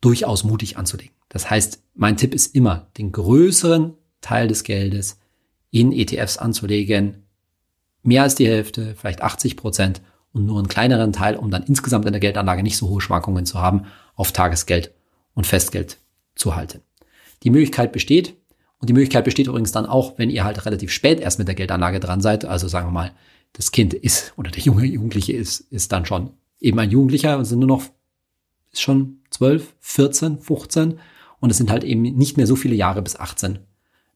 durchaus 0.00 0.44
mutig 0.44 0.76
anzulegen. 0.76 1.14
Das 1.28 1.50
heißt, 1.50 1.82
mein 1.94 2.16
Tipp 2.16 2.34
ist 2.34 2.54
immer, 2.54 2.88
den 2.98 3.12
größeren 3.12 3.94
Teil 4.20 4.48
des 4.48 4.64
Geldes 4.64 5.18
in 5.70 5.92
ETFs 5.92 6.36
anzulegen, 6.36 7.24
mehr 8.02 8.22
als 8.22 8.34
die 8.34 8.46
Hälfte, 8.46 8.94
vielleicht 8.96 9.22
80 9.22 9.56
Prozent 9.56 10.02
und 10.32 10.46
nur 10.46 10.58
einen 10.58 10.68
kleineren 10.68 11.12
Teil, 11.12 11.36
um 11.36 11.50
dann 11.50 11.64
insgesamt 11.64 12.06
in 12.06 12.12
der 12.12 12.20
Geldanlage 12.20 12.62
nicht 12.62 12.76
so 12.76 12.88
hohe 12.88 13.00
Schwankungen 13.00 13.46
zu 13.46 13.60
haben, 13.60 13.86
auf 14.14 14.32
Tagesgeld 14.32 14.92
und 15.34 15.46
Festgeld 15.46 15.98
zu 16.34 16.54
halten. 16.54 16.80
Die 17.42 17.50
Möglichkeit 17.50 17.92
besteht 17.92 18.36
und 18.78 18.88
die 18.88 18.92
Möglichkeit 18.92 19.24
besteht 19.24 19.46
übrigens 19.46 19.72
dann 19.72 19.86
auch, 19.86 20.18
wenn 20.18 20.30
ihr 20.30 20.44
halt 20.44 20.66
relativ 20.66 20.92
spät 20.92 21.20
erst 21.20 21.38
mit 21.38 21.48
der 21.48 21.54
Geldanlage 21.54 22.00
dran 22.00 22.20
seid, 22.20 22.44
also 22.44 22.68
sagen 22.68 22.88
wir 22.88 22.92
mal, 22.92 23.12
das 23.52 23.72
Kind 23.72 23.94
ist 23.94 24.32
oder 24.36 24.50
der 24.50 24.62
junge 24.62 24.84
Jugendliche 24.84 25.32
ist, 25.32 25.60
ist 25.60 25.92
dann 25.92 26.06
schon 26.06 26.30
eben 26.64 26.78
ein 26.78 26.90
Jugendlicher 26.90 27.38
und 27.38 27.44
sind 27.44 27.60
nur 27.60 27.68
noch, 27.68 27.84
ist 28.72 28.80
schon 28.80 29.20
12, 29.30 29.74
14, 29.80 30.38
15 30.38 30.98
und 31.40 31.50
es 31.50 31.58
sind 31.58 31.70
halt 31.70 31.84
eben 31.84 32.02
nicht 32.02 32.36
mehr 32.36 32.46
so 32.46 32.56
viele 32.56 32.74
Jahre 32.74 33.02
bis 33.02 33.16
18 33.16 33.58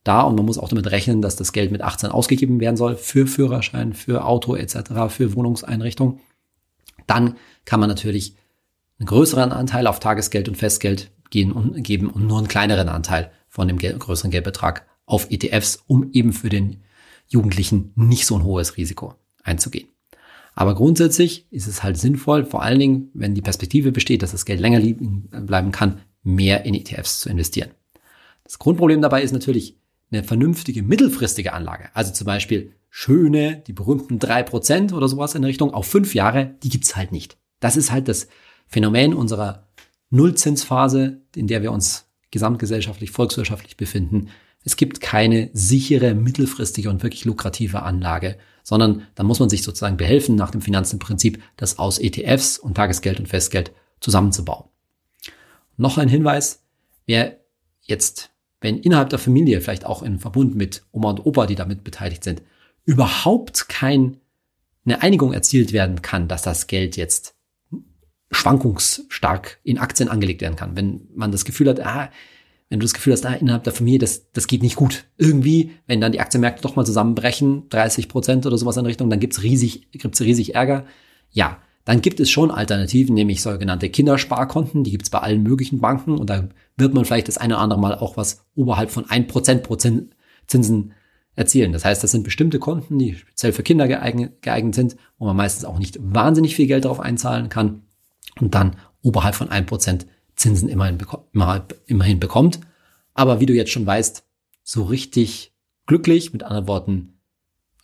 da 0.05 0.23
und 0.23 0.37
man 0.37 0.47
muss 0.47 0.59
auch 0.59 0.69
damit 0.69 0.91
rechnen, 0.91 1.21
dass 1.21 1.37
das 1.37 1.53
Geld 1.53 1.71
mit 1.71 1.83
18 1.83 2.11
ausgegeben 2.11 2.61
werden 2.61 2.77
soll 2.77 2.97
für 2.97 3.27
Führerschein, 3.27 3.93
für 3.93 4.25
Auto 4.25 4.57
etc., 4.57 5.09
für 5.09 5.35
Wohnungseinrichtung. 5.35 6.21
Dann 7.07 7.37
kann 7.67 7.81
man 7.81 7.89
natürlich 7.89 8.35
einen 8.99 9.07
größeren 9.07 9.53
Anteil 9.53 9.87
auf 9.87 10.01
Tagesgeld 10.01 10.49
und 10.49 10.57
Festgeld 10.57 11.11
gehen 11.31 11.53
und 11.53 11.83
geben 11.83 12.09
und 12.09 12.27
nur 12.27 12.39
einen 12.39 12.49
kleineren 12.49 12.89
Anteil 12.89 13.31
von 13.49 13.69
dem 13.69 13.79
größeren 13.79 14.31
Geldbetrag 14.31 14.87
auf 15.05 15.31
ETFs, 15.31 15.83
um 15.87 16.11
eben 16.13 16.33
für 16.33 16.49
den 16.49 16.83
Jugendlichen 17.29 17.93
nicht 17.95 18.27
so 18.27 18.37
ein 18.37 18.45
hohes 18.45 18.77
Risiko 18.79 19.15
einzugehen. 19.43 19.89
Aber 20.59 20.75
grundsätzlich 20.75 21.47
ist 21.53 21.69
es 21.69 21.85
halt 21.85 21.97
sinnvoll, 21.99 22.45
vor 22.45 22.65
allen 22.65 22.81
Dingen, 22.81 23.11
wenn 23.15 23.33
die 23.33 23.43
Perspektive 23.43 23.93
besteht, 23.93 24.25
dass 24.25 24.33
das 24.33 24.45
Geld 24.45 24.59
länger 24.59 24.81
liegen 24.81 25.29
bleiben 25.47 25.71
kann, 25.71 26.01
mehr 26.25 26.65
in 26.65 26.75
ETFs 26.75 27.21
zu 27.21 27.29
investieren. 27.29 27.71
Das 28.43 28.59
Grundproblem 28.59 29.01
dabei 29.01 29.23
ist 29.23 29.31
natürlich 29.31 29.79
eine 30.11 30.25
vernünftige 30.25 30.83
mittelfristige 30.83 31.53
Anlage. 31.53 31.91
Also 31.95 32.13
zum 32.13 32.25
Beispiel 32.25 32.73
schöne, 32.91 33.63
die 33.69 33.73
berühmten 33.73 34.19
drei 34.19 34.43
Prozent 34.43 34.93
oder 34.93 35.07
sowas 35.07 35.37
in 35.37 35.45
Richtung 35.45 35.73
auf 35.73 35.87
fünf 35.87 36.13
Jahre, 36.13 36.57
die 36.65 36.71
gibt's 36.71 36.97
halt 36.97 37.13
nicht. 37.13 37.39
Das 37.61 37.77
ist 37.77 37.93
halt 37.93 38.09
das 38.09 38.27
Phänomen 38.67 39.15
unserer 39.15 39.69
Nullzinsphase, 40.11 41.21
in 41.37 41.47
der 41.47 41.63
wir 41.63 41.71
uns 41.71 42.09
gesamtgesellschaftlich, 42.33 43.13
volkswirtschaftlich 43.13 43.77
befinden. 43.77 44.31
Es 44.65 44.77
gibt 44.77 45.01
keine 45.01 45.51
sichere, 45.53 46.17
mittelfristige 46.17 46.91
und 46.91 47.05
wirklich 47.05 47.25
lukrative 47.27 47.85
Anlage, 47.85 48.39
sondern 48.69 49.07
da 49.15 49.23
muss 49.23 49.41
man 49.41 49.49
sich 49.49 49.63
sozusagen 49.63 49.97
behelfen, 49.97 50.35
nach 50.35 50.51
dem 50.51 50.61
Finanzenprinzip, 50.61 51.43
das 51.57 51.79
aus 51.79 51.99
ETFs 51.99 52.59
und 52.59 52.75
Tagesgeld 52.75 53.19
und 53.19 53.27
Festgeld 53.27 53.73
zusammenzubauen. 53.99 54.69
Noch 55.79 55.97
ein 55.97 56.11
Hinweis, 56.11 56.63
wer 57.07 57.39
jetzt, 57.81 58.29
wenn 58.61 58.77
innerhalb 58.77 59.09
der 59.09 59.19
Familie, 59.19 59.63
vielleicht 59.63 59.87
auch 59.87 60.03
in 60.03 60.19
Verbund 60.19 60.55
mit 60.55 60.83
Oma 60.93 61.09
und 61.09 61.25
Opa, 61.25 61.47
die 61.47 61.55
damit 61.55 61.83
beteiligt 61.83 62.23
sind, 62.23 62.43
überhaupt 62.85 63.71
keine 63.71 64.19
Einigung 64.85 65.33
erzielt 65.33 65.73
werden 65.73 66.03
kann, 66.03 66.29
dass 66.29 66.43
das 66.43 66.67
Geld 66.67 66.99
jetzt 66.99 67.37
schwankungsstark 68.31 69.61
in 69.63 69.79
Aktien 69.79 70.11
angelegt 70.11 70.43
werden 70.43 70.57
kann. 70.57 70.77
Wenn 70.77 71.09
man 71.15 71.33
das 71.33 71.47
Gefühl 71.47 71.71
hat, 71.71 71.81
ah, 71.81 72.11
wenn 72.69 72.81
du 72.81 72.85
das 72.85 72.95
Gefühl 72.95 73.15
hast, 73.15 73.25
ah, 73.25 73.33
innerhalb 73.33 73.65
der 73.65 73.73
Familie, 73.73 73.99
das, 73.99 74.31
das 74.33 74.47
geht 74.47 74.63
nicht 74.63 74.77
gut. 74.77 75.05
Irgendwie, 75.17 75.73
wenn 75.87 76.01
dann 76.01 76.13
die 76.13 76.21
Aktienmärkte 76.21 76.63
doch 76.63 76.77
mal 76.77 76.85
zusammenbrechen, 76.85 77.69
30 77.71 78.09
Prozent 78.09 78.47
oder 78.47 78.59
sowas 78.59 78.77
in 78.77 78.87
Richtung, 78.87 79.09
dann 79.09 79.21
gibt's 79.21 79.43
riesig, 79.43 79.91
gibt's 79.93 80.21
riesig 80.21 80.55
Ärger. 80.55 80.85
Ja, 81.31 81.59
dann 81.85 82.03
gibt 82.03 82.21
es 82.21 82.29
schon 82.29 82.51
Alternativen, 82.51 83.15
nämlich 83.15 83.41
sogenannte 83.41 83.89
Kindersparkonten, 83.89 84.85
die 84.85 84.91
gibt's 84.91 85.09
bei 85.09 85.21
allen 85.21 85.43
möglichen 85.43 85.81
Banken 85.81 86.19
und 86.19 86.29
da 86.29 86.49
wird 86.77 86.93
man 86.93 87.07
vielleicht 87.07 87.29
das 87.29 87.39
eine 87.39 87.55
oder 87.55 87.63
andere 87.63 87.81
Mal 87.81 87.95
auch 87.95 88.19
was 88.19 88.45
oberhalb 88.55 88.91
von 88.91 89.09
1 89.09 89.27
Prozent 89.29 89.67
Zinsen 90.47 90.93
erzielen. 91.35 91.73
Das 91.73 91.87
heißt, 91.87 92.03
das 92.03 92.11
sind 92.11 92.25
bestimmte 92.25 92.59
Konten, 92.59 92.99
die 92.99 93.15
speziell 93.15 93.53
für 93.53 93.63
Kinder 93.63 93.89
geeignet, 93.89 94.43
geeignet 94.43 94.75
sind, 94.75 94.97
wo 95.19 95.25
man 95.25 95.37
meistens 95.37 95.65
auch 95.65 95.79
nicht 95.79 95.99
wahnsinnig 96.01 96.57
viel 96.57 96.67
Geld 96.67 96.85
darauf 96.85 97.01
einzahlen 97.01 97.49
kann 97.49 97.83
und 98.41 98.55
dann 98.55 98.77
oberhalb 99.03 99.35
von 99.35 99.49
1% 99.49 100.05
Zinsen 100.39 100.69
immerhin, 100.69 100.99
immerhin 101.87 102.21
bekommt. 102.21 102.61
Aber 103.15 103.41
wie 103.41 103.47
du 103.47 103.53
jetzt 103.53 103.71
schon 103.71 103.87
weißt, 103.87 104.25
so 104.63 104.85
richtig 104.85 105.53
glücklich, 105.87 106.33
mit 106.33 106.43
anderen 106.43 106.69
Worten, 106.69 107.19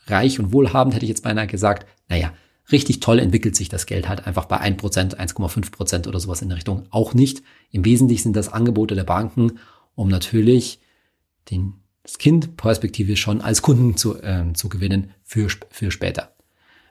reich 0.07 0.39
und 0.39 0.53
wohlhabend, 0.53 0.95
hätte 0.95 1.05
ich 1.05 1.11
jetzt 1.11 1.23
beinahe 1.23 1.47
gesagt, 1.47 1.87
naja, 2.09 2.33
richtig 2.71 3.01
toll 3.01 3.19
entwickelt 3.19 3.57
sich 3.57 3.69
das 3.69 3.87
Geld 3.87 4.09
halt 4.09 4.27
einfach 4.27 4.45
bei 4.47 4.61
1%, 4.61 5.17
1,5% 5.17 6.09
oder 6.09 6.21
sowas 6.21 6.43
in 6.43 6.49
der 6.49 6.57
Richtung 6.57 6.87
auch 6.91 7.15
nicht. 7.15 7.43
Im 7.71 7.85
Wesentlichen 7.85 8.25
sind 8.25 8.37
das 8.37 8.53
Angebote 8.53 8.95
der 8.95 9.05
Banken, 9.05 9.59
um 9.95 10.09
natürlich 10.09 10.81
den, 11.51 11.75
das 12.03 12.19
Kind 12.19 12.57
perspektivisch 12.57 13.21
schon 13.21 13.41
als 13.41 13.63
Kunden 13.63 13.97
zu, 13.97 14.21
äh, 14.23 14.53
zu 14.55 14.69
gewinnen 14.69 15.11
für, 15.23 15.49
für 15.71 15.91
später. 15.91 16.35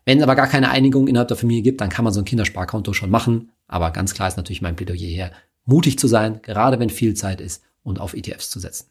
Wenn 0.06 0.17
es 0.17 0.23
aber 0.23 0.36
gar 0.36 0.47
keine 0.47 0.69
Einigung 0.69 1.08
innerhalb 1.08 1.30
der 1.30 1.38
Familie 1.38 1.63
gibt, 1.63 1.82
dann 1.82 1.89
kann 1.89 2.04
man 2.04 2.13
so 2.13 2.19
ein 2.19 2.26
Kindersparkonto 2.26 2.91
schon 2.93 3.10
machen 3.10 3.52
Aber 3.67 3.91
ganz 3.91 4.13
klar 4.13 4.28
ist 4.28 4.38
natürlich 4.38 4.62
mein 4.62 4.76
Plädoyer 4.76 4.97
hier, 4.97 5.32
mutig 5.65 5.99
zu 5.99 6.08
sein, 6.08 6.41
gerade 6.41 6.80
wenn 6.80 6.89
viel 6.89 7.13
Zeit 7.13 7.41
ist 7.41 7.63
und 7.84 7.99
auf 7.99 8.13
ETFs 8.13 8.49
zu 8.49 8.60
setzen. 8.60 8.88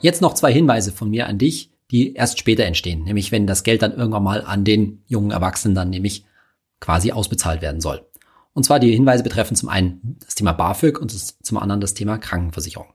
Jetzt 0.00 0.20
noch 0.20 0.34
zwei 0.34 0.52
Hinweise 0.52 0.92
von 0.92 1.10
mir 1.10 1.26
an 1.26 1.38
dich, 1.38 1.72
die 1.90 2.14
erst 2.14 2.38
später 2.38 2.64
entstehen, 2.64 3.04
nämlich 3.04 3.32
wenn 3.32 3.46
das 3.46 3.62
Geld 3.62 3.82
dann 3.82 3.92
irgendwann 3.92 4.22
mal 4.22 4.42
an 4.42 4.64
den 4.64 5.02
jungen 5.06 5.30
Erwachsenen 5.30 5.74
dann 5.74 5.90
nämlich 5.90 6.24
quasi 6.80 7.12
ausbezahlt 7.12 7.62
werden 7.62 7.80
soll. 7.80 8.04
Und 8.54 8.64
zwar 8.64 8.80
die 8.80 8.92
Hinweise 8.92 9.22
betreffen 9.22 9.56
zum 9.56 9.68
einen 9.68 10.16
das 10.24 10.34
Thema 10.34 10.52
BAföG 10.52 10.98
und 10.98 11.10
zum 11.10 11.58
anderen 11.58 11.80
das 11.80 11.94
Thema 11.94 12.18
Krankenversicherung. 12.18 12.88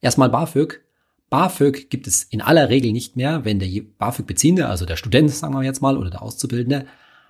Erstmal 0.00 0.30
BAföG. 0.30 0.82
BAföG 1.28 1.90
gibt 1.90 2.06
es 2.06 2.22
in 2.22 2.40
aller 2.40 2.68
Regel 2.68 2.92
nicht 2.92 3.16
mehr, 3.16 3.44
wenn 3.44 3.58
der 3.58 3.68
BAföG-Beziehende, 3.98 4.68
also 4.68 4.86
der 4.86 4.96
Student, 4.96 5.30
sagen 5.30 5.54
wir 5.54 5.62
jetzt 5.64 5.82
mal, 5.82 5.96
oder 5.96 6.10
der 6.10 6.22
Auszubildende, 6.22 6.86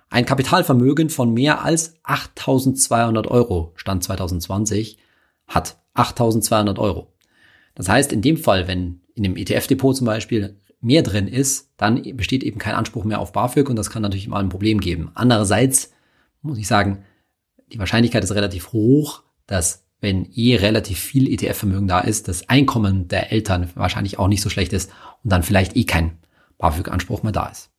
ein 0.09 0.25
Kapitalvermögen 0.25 1.09
von 1.09 1.33
mehr 1.33 1.63
als 1.63 1.95
8.200 2.03 3.27
Euro, 3.27 3.73
Stand 3.75 4.03
2020, 4.03 4.97
hat. 5.47 5.77
8.200 5.95 6.77
Euro. 6.79 7.13
Das 7.75 7.89
heißt, 7.89 8.11
in 8.11 8.21
dem 8.21 8.37
Fall, 8.37 8.67
wenn 8.67 9.01
in 9.15 9.23
dem 9.23 9.35
ETF-Depot 9.35 9.95
zum 9.95 10.05
Beispiel 10.05 10.59
mehr 10.79 11.01
drin 11.01 11.27
ist, 11.27 11.71
dann 11.77 12.01
besteht 12.15 12.43
eben 12.43 12.59
kein 12.59 12.75
Anspruch 12.75 13.03
mehr 13.03 13.19
auf 13.19 13.31
BAföG 13.31 13.69
und 13.69 13.75
das 13.75 13.89
kann 13.89 14.03
natürlich 14.03 14.27
mal 14.27 14.39
ein 14.39 14.49
Problem 14.49 14.79
geben. 14.79 15.11
Andererseits 15.15 15.91
muss 16.41 16.57
ich 16.57 16.67
sagen, 16.67 17.03
die 17.71 17.79
Wahrscheinlichkeit 17.79 18.23
ist 18.23 18.35
relativ 18.35 18.71
hoch, 18.71 19.23
dass 19.47 19.85
wenn 19.99 20.31
eh 20.33 20.55
relativ 20.55 20.99
viel 20.99 21.27
ETF-Vermögen 21.27 21.87
da 21.87 21.99
ist, 21.99 22.27
das 22.27 22.47
Einkommen 22.49 23.07
der 23.07 23.31
Eltern 23.31 23.69
wahrscheinlich 23.73 24.19
auch 24.19 24.27
nicht 24.27 24.41
so 24.41 24.49
schlecht 24.49 24.73
ist 24.73 24.91
und 25.23 25.31
dann 25.31 25.43
vielleicht 25.43 25.75
eh 25.75 25.85
kein 25.85 26.19
BAföG-Anspruch 26.59 27.23
mehr 27.23 27.31
da 27.31 27.47
ist. 27.47 27.71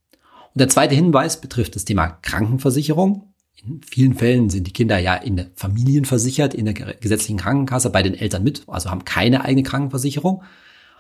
Und 0.55 0.61
der 0.61 0.69
zweite 0.69 0.95
Hinweis 0.95 1.41
betrifft 1.41 1.77
das 1.77 1.85
Thema 1.85 2.09
Krankenversicherung. 2.23 3.33
In 3.55 3.81
vielen 3.83 4.15
Fällen 4.15 4.51
sind 4.51 4.67
die 4.67 4.73
Kinder 4.73 4.99
ja 4.99 5.15
in 5.15 5.37
der 5.37 5.51
Familien 5.57 6.05
versichert, 6.05 6.55
in 6.55 6.65
der 6.65 6.75
gesetzlichen 6.75 7.39
Krankenkasse 7.39 7.91
bei 7.91 8.03
den 8.03 8.15
Eltern 8.15 8.45
mit, 8.45 8.63
also 8.67 8.91
haben 8.91 9.05
keine 9.05 9.45
eigene 9.45 9.65
Krankenversicherung. 9.65 10.43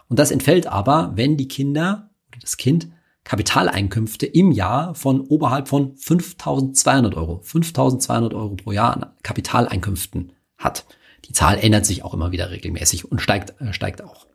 Und 0.09 0.19
das 0.19 0.31
entfällt 0.31 0.67
aber, 0.67 1.13
wenn 1.15 1.37
die 1.37 1.49
Kinder 1.49 2.11
oder 2.29 2.41
das 2.41 2.57
Kind 2.57 2.89
Kapitaleinkünfte 3.29 4.25
im 4.25 4.53
Jahr 4.53 4.95
von 4.95 5.21
oberhalb 5.21 5.69
von 5.69 5.95
5.200 5.97 7.15
Euro, 7.15 7.43
5.200 7.45 8.35
Euro 8.35 8.57
pro 8.57 8.73
Jahr 8.73 8.97
an 8.97 9.07
Kapitaleinkünften 9.23 10.33
hat. 10.57 10.87
Die 11.27 11.35
Zahl 11.35 11.59
ändert 11.59 11.85
sich 11.85 12.03
auch 12.05 12.15
immer 12.15 12.33
wieder 12.33 12.51
regelmäßig 12.51 13.11
und 13.11 13.21
steigt, 13.21 13.61
äh, 13.61 13.75
steigt 13.75 14.03
auch. 14.03 14.28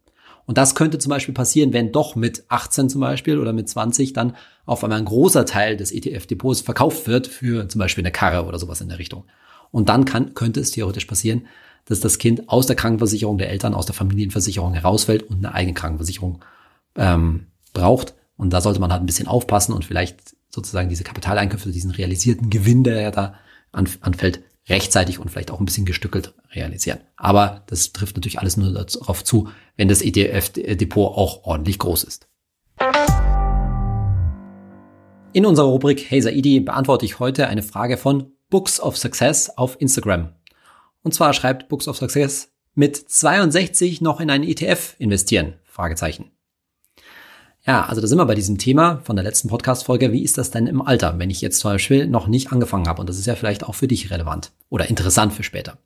Und 0.46 0.58
das 0.58 0.76
könnte 0.76 1.00
zum 1.00 1.10
Beispiel 1.10 1.34
passieren, 1.34 1.74
wenn 1.74 1.92
doch 1.92 2.16
mit 2.16 2.44
18 2.50 2.90
zum 2.90 3.02
Beispiel 3.02 3.40
oder 3.40 3.54
mit 3.54 3.70
20 3.70 4.14
dann 4.14 4.36
auf 4.66 4.84
einmal 4.84 5.00
ein 5.00 5.06
großer 5.06 5.46
Teil 5.46 5.78
des 5.78 5.92
ETF-Depots 5.92 6.62
verkauft 6.62 7.08
wird 7.08 7.28
für 7.28 7.68
zum 7.70 7.80
Beispiel 7.80 8.02
eine 8.04 8.12
Karre 8.12 8.46
oder 8.46 8.60
sowas 8.60 8.82
in 8.82 8.90
der 8.90 9.00
Richtung. 9.00 9.26
Und 9.72 9.90
dann 9.90 10.06
kann, 10.06 10.34
könnte 10.34 10.60
es 10.60 10.72
theoretisch 10.72 11.06
passieren, 11.06 11.48
dass 11.86 12.00
das 12.00 12.18
Kind 12.18 12.50
aus 12.50 12.68
der 12.68 12.76
Krankenversicherung 12.76 13.38
der 13.38 13.50
Eltern, 13.50 13.74
aus 13.74 13.86
der 13.86 13.96
Familienversicherung 13.96 14.74
herausfällt 14.74 15.24
und 15.24 15.38
eine 15.38 15.54
eigene 15.54 15.74
Krankenversicherung 15.74 16.44
ähm, 16.96 17.48
braucht. 17.74 18.14
Und 18.38 18.52
da 18.52 18.62
sollte 18.62 18.80
man 18.80 18.92
halt 18.92 19.02
ein 19.02 19.08
bisschen 19.08 19.28
aufpassen 19.28 19.74
und 19.74 19.86
vielleicht 19.86 20.36
sozusagen 20.50 20.90
diese 20.90 21.04
Kapitaleinkünfte, 21.04 21.72
diesen 21.72 21.92
realisierten 21.92 22.50
Gewinn, 22.50 22.84
der 22.84 23.02
ja 23.02 23.12
da 23.12 23.36
anfällt, 23.72 24.44
rechtzeitig 24.70 25.20
und 25.20 25.30
vielleicht 25.30 25.52
auch 25.52 25.60
ein 25.60 25.66
bisschen 25.66 25.86
gestückelt 25.86 26.34
realisieren. 26.54 27.00
Aber 27.16 27.64
das 27.68 27.92
trifft 27.94 28.16
natürlich 28.16 28.40
alles 28.40 28.58
nur 28.58 28.72
darauf 28.72 29.24
zu, 29.24 29.50
wenn 29.76 29.88
das 29.88 30.02
ETF-Depot 30.02 31.18
auch 31.18 31.44
ordentlich 31.44 31.80
groß 31.80 32.04
ist. 32.04 32.28
In 35.34 35.46
unserer 35.46 35.68
Rubrik 35.68 36.10
Hey 36.10 36.22
Saidi 36.22 36.60
beantworte 36.60 37.06
ich 37.06 37.20
heute 37.20 37.48
eine 37.48 37.64
Frage 37.64 37.98
von 37.98 38.32
Books 38.50 38.80
of 38.80 38.98
Success 38.98 39.50
auf 39.50 39.82
Instagram. 39.82 40.34
Und 41.02 41.14
zwar 41.14 41.34
schreibt 41.34 41.70
Books 41.70 41.88
of 41.88 41.98
Success 41.98 42.52
mit 42.76 42.96
62 42.96 44.02
noch 44.02 44.20
in 44.20 44.30
einen 44.30 44.44
ETF 44.44 44.96
investieren? 45.00 45.56
Fragezeichen. 45.64 46.33
Ja, 47.66 47.86
also 47.86 48.02
da 48.02 48.08
sind 48.08 48.18
wir 48.18 48.26
bei 48.26 48.36
diesem 48.36 48.58
Thema 48.58 49.00
von 49.06 49.16
der 49.16 49.24
letzten 49.24 49.48
Podcast-Folge. 49.48 50.12
Wie 50.12 50.22
ist 50.22 50.38
das 50.38 50.52
denn 50.52 50.68
im 50.68 50.82
Alter, 50.82 51.18
wenn 51.18 51.30
ich 51.30 51.40
jetzt 51.40 51.60
zum 51.60 51.72
Beispiel 51.72 52.08
noch 52.08 52.28
nicht 52.28 52.52
angefangen 52.52 52.90
habe? 52.90 53.00
Und 53.00 53.08
das 53.08 53.18
ist 53.18 53.26
ja 53.26 53.36
vielleicht 53.36 53.64
auch 53.64 53.74
für 53.74 53.88
dich 53.88 54.12
relevant 54.12 54.52
oder 54.68 54.90
interessant 54.90 55.32
für 55.32 55.44
später. 55.44 55.78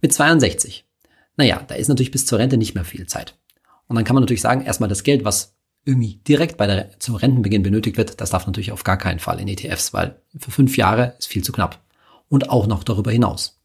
Mit 0.00 0.12
62. 0.12 0.88
Naja, 1.36 1.62
da 1.68 1.76
ist 1.76 1.86
natürlich 1.86 2.10
bis 2.10 2.26
zur 2.26 2.40
Rente 2.40 2.56
nicht 2.56 2.74
mehr 2.74 2.84
viel 2.84 3.06
Zeit. 3.06 3.38
Und 3.86 3.94
dann 3.94 4.04
kann 4.04 4.14
man 4.14 4.24
natürlich 4.24 4.40
sagen, 4.40 4.62
erstmal 4.64 4.88
das 4.88 5.04
Geld, 5.04 5.24
was 5.24 5.54
irgendwie 5.84 6.16
direkt 6.26 6.56
bei 6.56 6.66
der, 6.66 6.98
zum 6.98 7.14
Rentenbeginn 7.14 7.62
benötigt 7.62 7.96
wird, 7.96 8.20
das 8.20 8.30
darf 8.30 8.48
natürlich 8.48 8.72
auf 8.72 8.82
gar 8.82 8.98
keinen 8.98 9.20
Fall 9.20 9.38
in 9.38 9.46
ETFs, 9.46 9.94
weil 9.94 10.20
für 10.36 10.50
fünf 10.50 10.76
Jahre 10.76 11.14
ist 11.20 11.28
viel 11.28 11.44
zu 11.44 11.52
knapp. 11.52 11.80
Und 12.28 12.50
auch 12.50 12.66
noch 12.66 12.82
darüber 12.82 13.12
hinaus. 13.12 13.62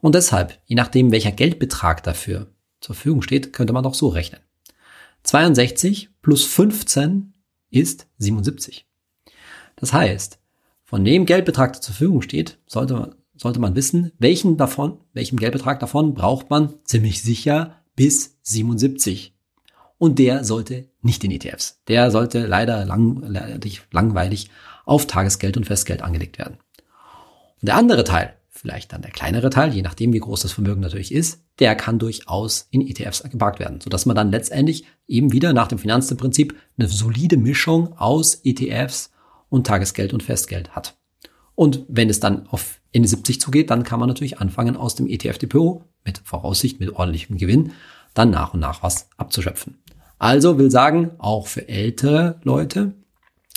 Und 0.00 0.14
deshalb, 0.14 0.60
je 0.66 0.76
nachdem, 0.76 1.10
welcher 1.10 1.32
Geldbetrag 1.32 2.04
dafür 2.04 2.46
zur 2.80 2.94
Verfügung 2.94 3.22
steht, 3.22 3.52
könnte 3.52 3.72
man 3.72 3.82
doch 3.82 3.94
so 3.94 4.08
rechnen. 4.08 4.40
62 5.24 6.10
plus 6.20 6.44
15 6.44 7.32
ist 7.70 8.06
77. 8.18 8.86
Das 9.76 9.92
heißt, 9.92 10.38
von 10.82 11.04
dem 11.04 11.26
Geldbetrag, 11.26 11.72
der 11.72 11.82
zur 11.82 11.94
Verfügung 11.94 12.22
steht, 12.22 12.58
sollte 12.66 12.94
man, 12.94 13.14
sollte 13.36 13.60
man 13.60 13.74
wissen, 13.74 14.12
welchen 14.18 14.56
davon, 14.56 14.98
welchem 15.14 15.38
Geldbetrag 15.38 15.80
davon 15.80 16.14
braucht 16.14 16.50
man 16.50 16.74
ziemlich 16.84 17.22
sicher 17.22 17.82
bis 17.96 18.36
77. 18.42 19.34
Und 19.98 20.18
der 20.18 20.44
sollte 20.44 20.88
nicht 21.00 21.22
in 21.24 21.30
ETFs. 21.30 21.80
Der 21.88 22.10
sollte 22.10 22.46
leider 22.46 22.84
lang, 22.84 23.22
langweilig 23.90 24.50
auf 24.84 25.06
Tagesgeld 25.06 25.56
und 25.56 25.64
Festgeld 25.64 26.02
angelegt 26.02 26.38
werden. 26.38 26.58
Und 27.60 27.68
der 27.68 27.76
andere 27.76 28.04
Teil, 28.04 28.34
vielleicht 28.48 28.92
dann 28.92 29.02
der 29.02 29.12
kleinere 29.12 29.50
Teil, 29.50 29.72
je 29.72 29.82
nachdem 29.82 30.12
wie 30.12 30.18
groß 30.18 30.42
das 30.42 30.52
Vermögen 30.52 30.80
natürlich 30.80 31.12
ist, 31.12 31.41
der 31.58 31.74
kann 31.76 31.98
durchaus 31.98 32.66
in 32.70 32.86
ETFs 32.86 33.22
geparkt 33.22 33.60
werden, 33.60 33.80
sodass 33.80 34.06
man 34.06 34.16
dann 34.16 34.30
letztendlich 34.30 34.86
eben 35.06 35.32
wieder 35.32 35.52
nach 35.52 35.68
dem 35.68 35.78
Finanzprinzip 35.78 36.56
eine 36.78 36.88
solide 36.88 37.36
Mischung 37.36 37.96
aus 37.98 38.40
ETFs 38.44 39.10
und 39.48 39.66
Tagesgeld 39.66 40.12
und 40.12 40.22
Festgeld 40.22 40.70
hat. 40.70 40.96
Und 41.54 41.84
wenn 41.88 42.08
es 42.08 42.20
dann 42.20 42.46
auf 42.48 42.80
Ende 42.92 43.08
70 43.08 43.40
zugeht, 43.40 43.70
dann 43.70 43.84
kann 43.84 44.00
man 44.00 44.08
natürlich 44.08 44.38
anfangen, 44.38 44.76
aus 44.76 44.94
dem 44.94 45.06
ETF-Depot 45.06 45.84
mit 46.04 46.18
Voraussicht, 46.24 46.80
mit 46.80 46.90
ordentlichem 46.90 47.36
Gewinn, 47.36 47.72
dann 48.14 48.30
nach 48.30 48.54
und 48.54 48.60
nach 48.60 48.82
was 48.82 49.08
abzuschöpfen. 49.16 49.78
Also 50.18 50.58
will 50.58 50.70
sagen, 50.70 51.10
auch 51.18 51.46
für 51.46 51.68
ältere 51.68 52.40
Leute 52.44 52.94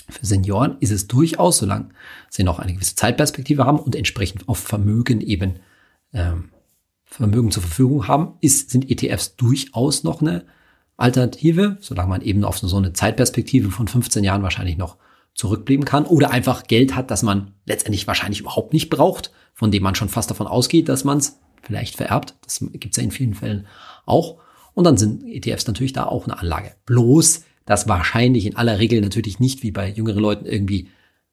für 0.09 0.25
Senioren 0.25 0.77
ist 0.79 0.91
es 0.91 1.07
durchaus, 1.07 1.57
solange 1.57 1.89
sie 2.29 2.43
noch 2.43 2.59
eine 2.59 2.73
gewisse 2.73 2.95
Zeitperspektive 2.95 3.65
haben 3.65 3.79
und 3.79 3.95
entsprechend 3.95 4.47
auf 4.47 4.59
Vermögen 4.59 5.21
eben 5.21 5.59
ähm, 6.13 6.51
Vermögen 7.05 7.51
zur 7.51 7.63
Verfügung 7.63 8.07
haben, 8.07 8.33
ist, 8.41 8.71
sind 8.71 8.89
ETFs 8.89 9.35
durchaus 9.35 10.03
noch 10.03 10.21
eine 10.21 10.45
Alternative, 10.97 11.77
solange 11.79 12.09
man 12.09 12.21
eben 12.21 12.43
auf 12.43 12.57
so 12.57 12.77
eine 12.77 12.93
Zeitperspektive 12.93 13.71
von 13.71 13.87
15 13.87 14.23
Jahren 14.23 14.43
wahrscheinlich 14.43 14.77
noch 14.77 14.97
zurückblieben 15.33 15.85
kann 15.85 16.05
oder 16.05 16.31
einfach 16.31 16.63
Geld 16.63 16.95
hat, 16.95 17.11
das 17.11 17.23
man 17.23 17.53
letztendlich 17.65 18.07
wahrscheinlich 18.07 18.39
überhaupt 18.39 18.73
nicht 18.73 18.89
braucht, 18.89 19.31
von 19.53 19.71
dem 19.71 19.83
man 19.83 19.95
schon 19.95 20.09
fast 20.09 20.29
davon 20.29 20.47
ausgeht, 20.47 20.89
dass 20.89 21.03
man 21.03 21.17
es 21.17 21.39
vielleicht 21.61 21.95
vererbt. 21.95 22.35
Das 22.43 22.59
gibt 22.59 22.91
es 22.91 22.97
ja 22.97 23.03
in 23.03 23.11
vielen 23.11 23.33
Fällen 23.33 23.67
auch. 24.05 24.37
Und 24.73 24.85
dann 24.85 24.97
sind 24.97 25.23
ETFs 25.25 25.67
natürlich 25.67 25.93
da 25.93 26.05
auch 26.05 26.25
eine 26.25 26.39
Anlage. 26.39 26.75
Bloß 26.85 27.43
dass 27.65 27.87
wahrscheinlich 27.87 28.45
in 28.45 28.55
aller 28.55 28.79
Regel 28.79 29.01
natürlich 29.01 29.39
nicht 29.39 29.63
wie 29.63 29.71
bei 29.71 29.89
jüngeren 29.89 30.21
Leuten 30.21 30.45
irgendwie 30.45 30.89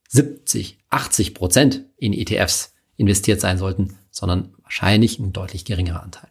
70, 0.09 0.79
80 0.91 1.35
Prozent 1.35 1.85
in 1.97 2.13
ETFs 2.13 2.75
investiert 2.97 3.41
sein 3.41 3.59
sollten, 3.59 3.97
sondern 4.11 4.55
wahrscheinlich 4.73 5.19
ein 5.19 5.35
deutlich 5.35 5.67
geringerer 5.67 6.03
Anteil. 6.03 6.31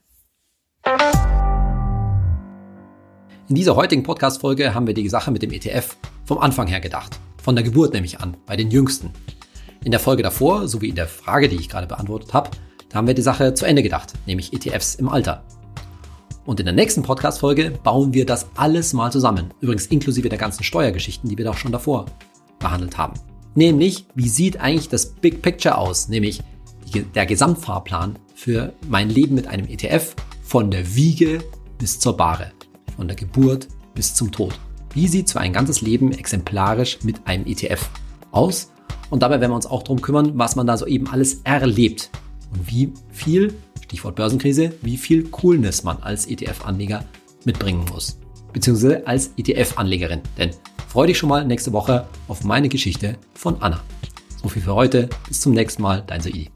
In 3.47 3.53
dieser 3.53 3.75
heutigen 3.75 4.01
Podcast-Folge 4.01 4.73
haben 4.73 4.87
wir 4.87 4.95
die 4.95 5.09
Sache 5.09 5.29
mit 5.29 5.43
dem 5.43 5.51
ETF 5.51 5.95
vom 6.25 6.39
Anfang 6.39 6.65
her 6.65 6.79
gedacht. 6.79 7.19
Von 7.43 7.55
der 7.55 7.63
Geburt 7.63 7.93
nämlich 7.93 8.19
an, 8.19 8.35
bei 8.47 8.55
den 8.55 8.71
Jüngsten. 8.71 9.11
In 9.83 9.91
der 9.91 9.99
Folge 9.99 10.23
davor, 10.23 10.67
sowie 10.67 10.89
in 10.89 10.95
der 10.95 11.07
Frage, 11.07 11.49
die 11.49 11.57
ich 11.57 11.69
gerade 11.69 11.85
beantwortet 11.85 12.33
habe, 12.33 12.49
da 12.89 12.97
haben 12.97 13.05
wir 13.05 13.13
die 13.13 13.21
Sache 13.21 13.53
zu 13.53 13.65
Ende 13.65 13.83
gedacht, 13.83 14.13
nämlich 14.25 14.53
ETFs 14.53 14.95
im 14.95 15.07
Alter. 15.07 15.43
Und 16.43 16.59
in 16.59 16.65
der 16.65 16.73
nächsten 16.73 17.03
Podcast-Folge 17.03 17.69
bauen 17.83 18.15
wir 18.15 18.25
das 18.25 18.47
alles 18.55 18.93
mal 18.93 19.11
zusammen. 19.11 19.53
Übrigens 19.61 19.85
inklusive 19.85 20.29
der 20.29 20.39
ganzen 20.39 20.63
Steuergeschichten, 20.63 21.29
die 21.29 21.37
wir 21.37 21.45
doch 21.45 21.57
schon 21.57 21.71
davor 21.71 22.07
behandelt 22.57 22.97
haben. 22.97 23.13
Nämlich, 23.53 24.07
wie 24.15 24.29
sieht 24.29 24.59
eigentlich 24.59 24.89
das 24.89 25.05
Big 25.05 25.43
Picture 25.43 25.77
aus? 25.77 26.07
Nämlich 26.07 26.41
der 26.91 27.25
Gesamtfahrplan 27.25 28.19
für 28.35 28.73
mein 28.87 29.09
Leben 29.09 29.35
mit 29.35 29.47
einem 29.47 29.67
ETF 29.67 30.15
von 30.43 30.71
der 30.71 30.95
Wiege 30.95 31.43
bis 31.77 31.99
zur 31.99 32.17
Bahre. 32.17 32.51
Von 32.95 33.07
der 33.07 33.15
Geburt 33.15 33.67
bis 33.95 34.13
zum 34.13 34.31
Tod. 34.31 34.59
Wie 34.93 35.07
sieht 35.07 35.29
so 35.29 35.39
ein 35.39 35.53
ganzes 35.53 35.81
Leben 35.81 36.11
exemplarisch 36.11 36.99
mit 37.03 37.25
einem 37.25 37.45
ETF 37.45 37.89
aus? 38.31 38.71
Und 39.09 39.23
dabei 39.23 39.39
werden 39.39 39.51
wir 39.51 39.55
uns 39.55 39.65
auch 39.65 39.83
darum 39.83 40.01
kümmern, 40.01 40.31
was 40.35 40.55
man 40.55 40.67
da 40.67 40.77
so 40.77 40.85
eben 40.85 41.07
alles 41.07 41.41
erlebt 41.43 42.09
und 42.51 42.69
wie 42.69 42.93
viel 43.11 43.53
Stichwort 43.83 44.15
Börsenkrise, 44.15 44.73
wie 44.81 44.97
viel 44.97 45.29
Coolness 45.29 45.83
man 45.83 45.97
als 46.01 46.27
ETF-Anleger 46.27 47.03
mitbringen 47.45 47.85
muss. 47.91 48.17
Beziehungsweise 48.53 49.05
als 49.05 49.31
ETF-Anlegerin. 49.37 50.21
Denn 50.37 50.51
freu 50.87 51.07
dich 51.07 51.17
schon 51.17 51.29
mal 51.29 51.45
nächste 51.45 51.73
Woche 51.73 52.07
auf 52.27 52.43
meine 52.43 52.69
Geschichte 52.69 53.17
von 53.33 53.61
Anna. 53.61 53.81
So 54.41 54.49
viel 54.49 54.61
für 54.61 54.75
heute. 54.75 55.09
Bis 55.27 55.41
zum 55.41 55.53
nächsten 55.53 55.81
Mal. 55.81 56.03
Dein 56.07 56.21
Saidi. 56.21 56.49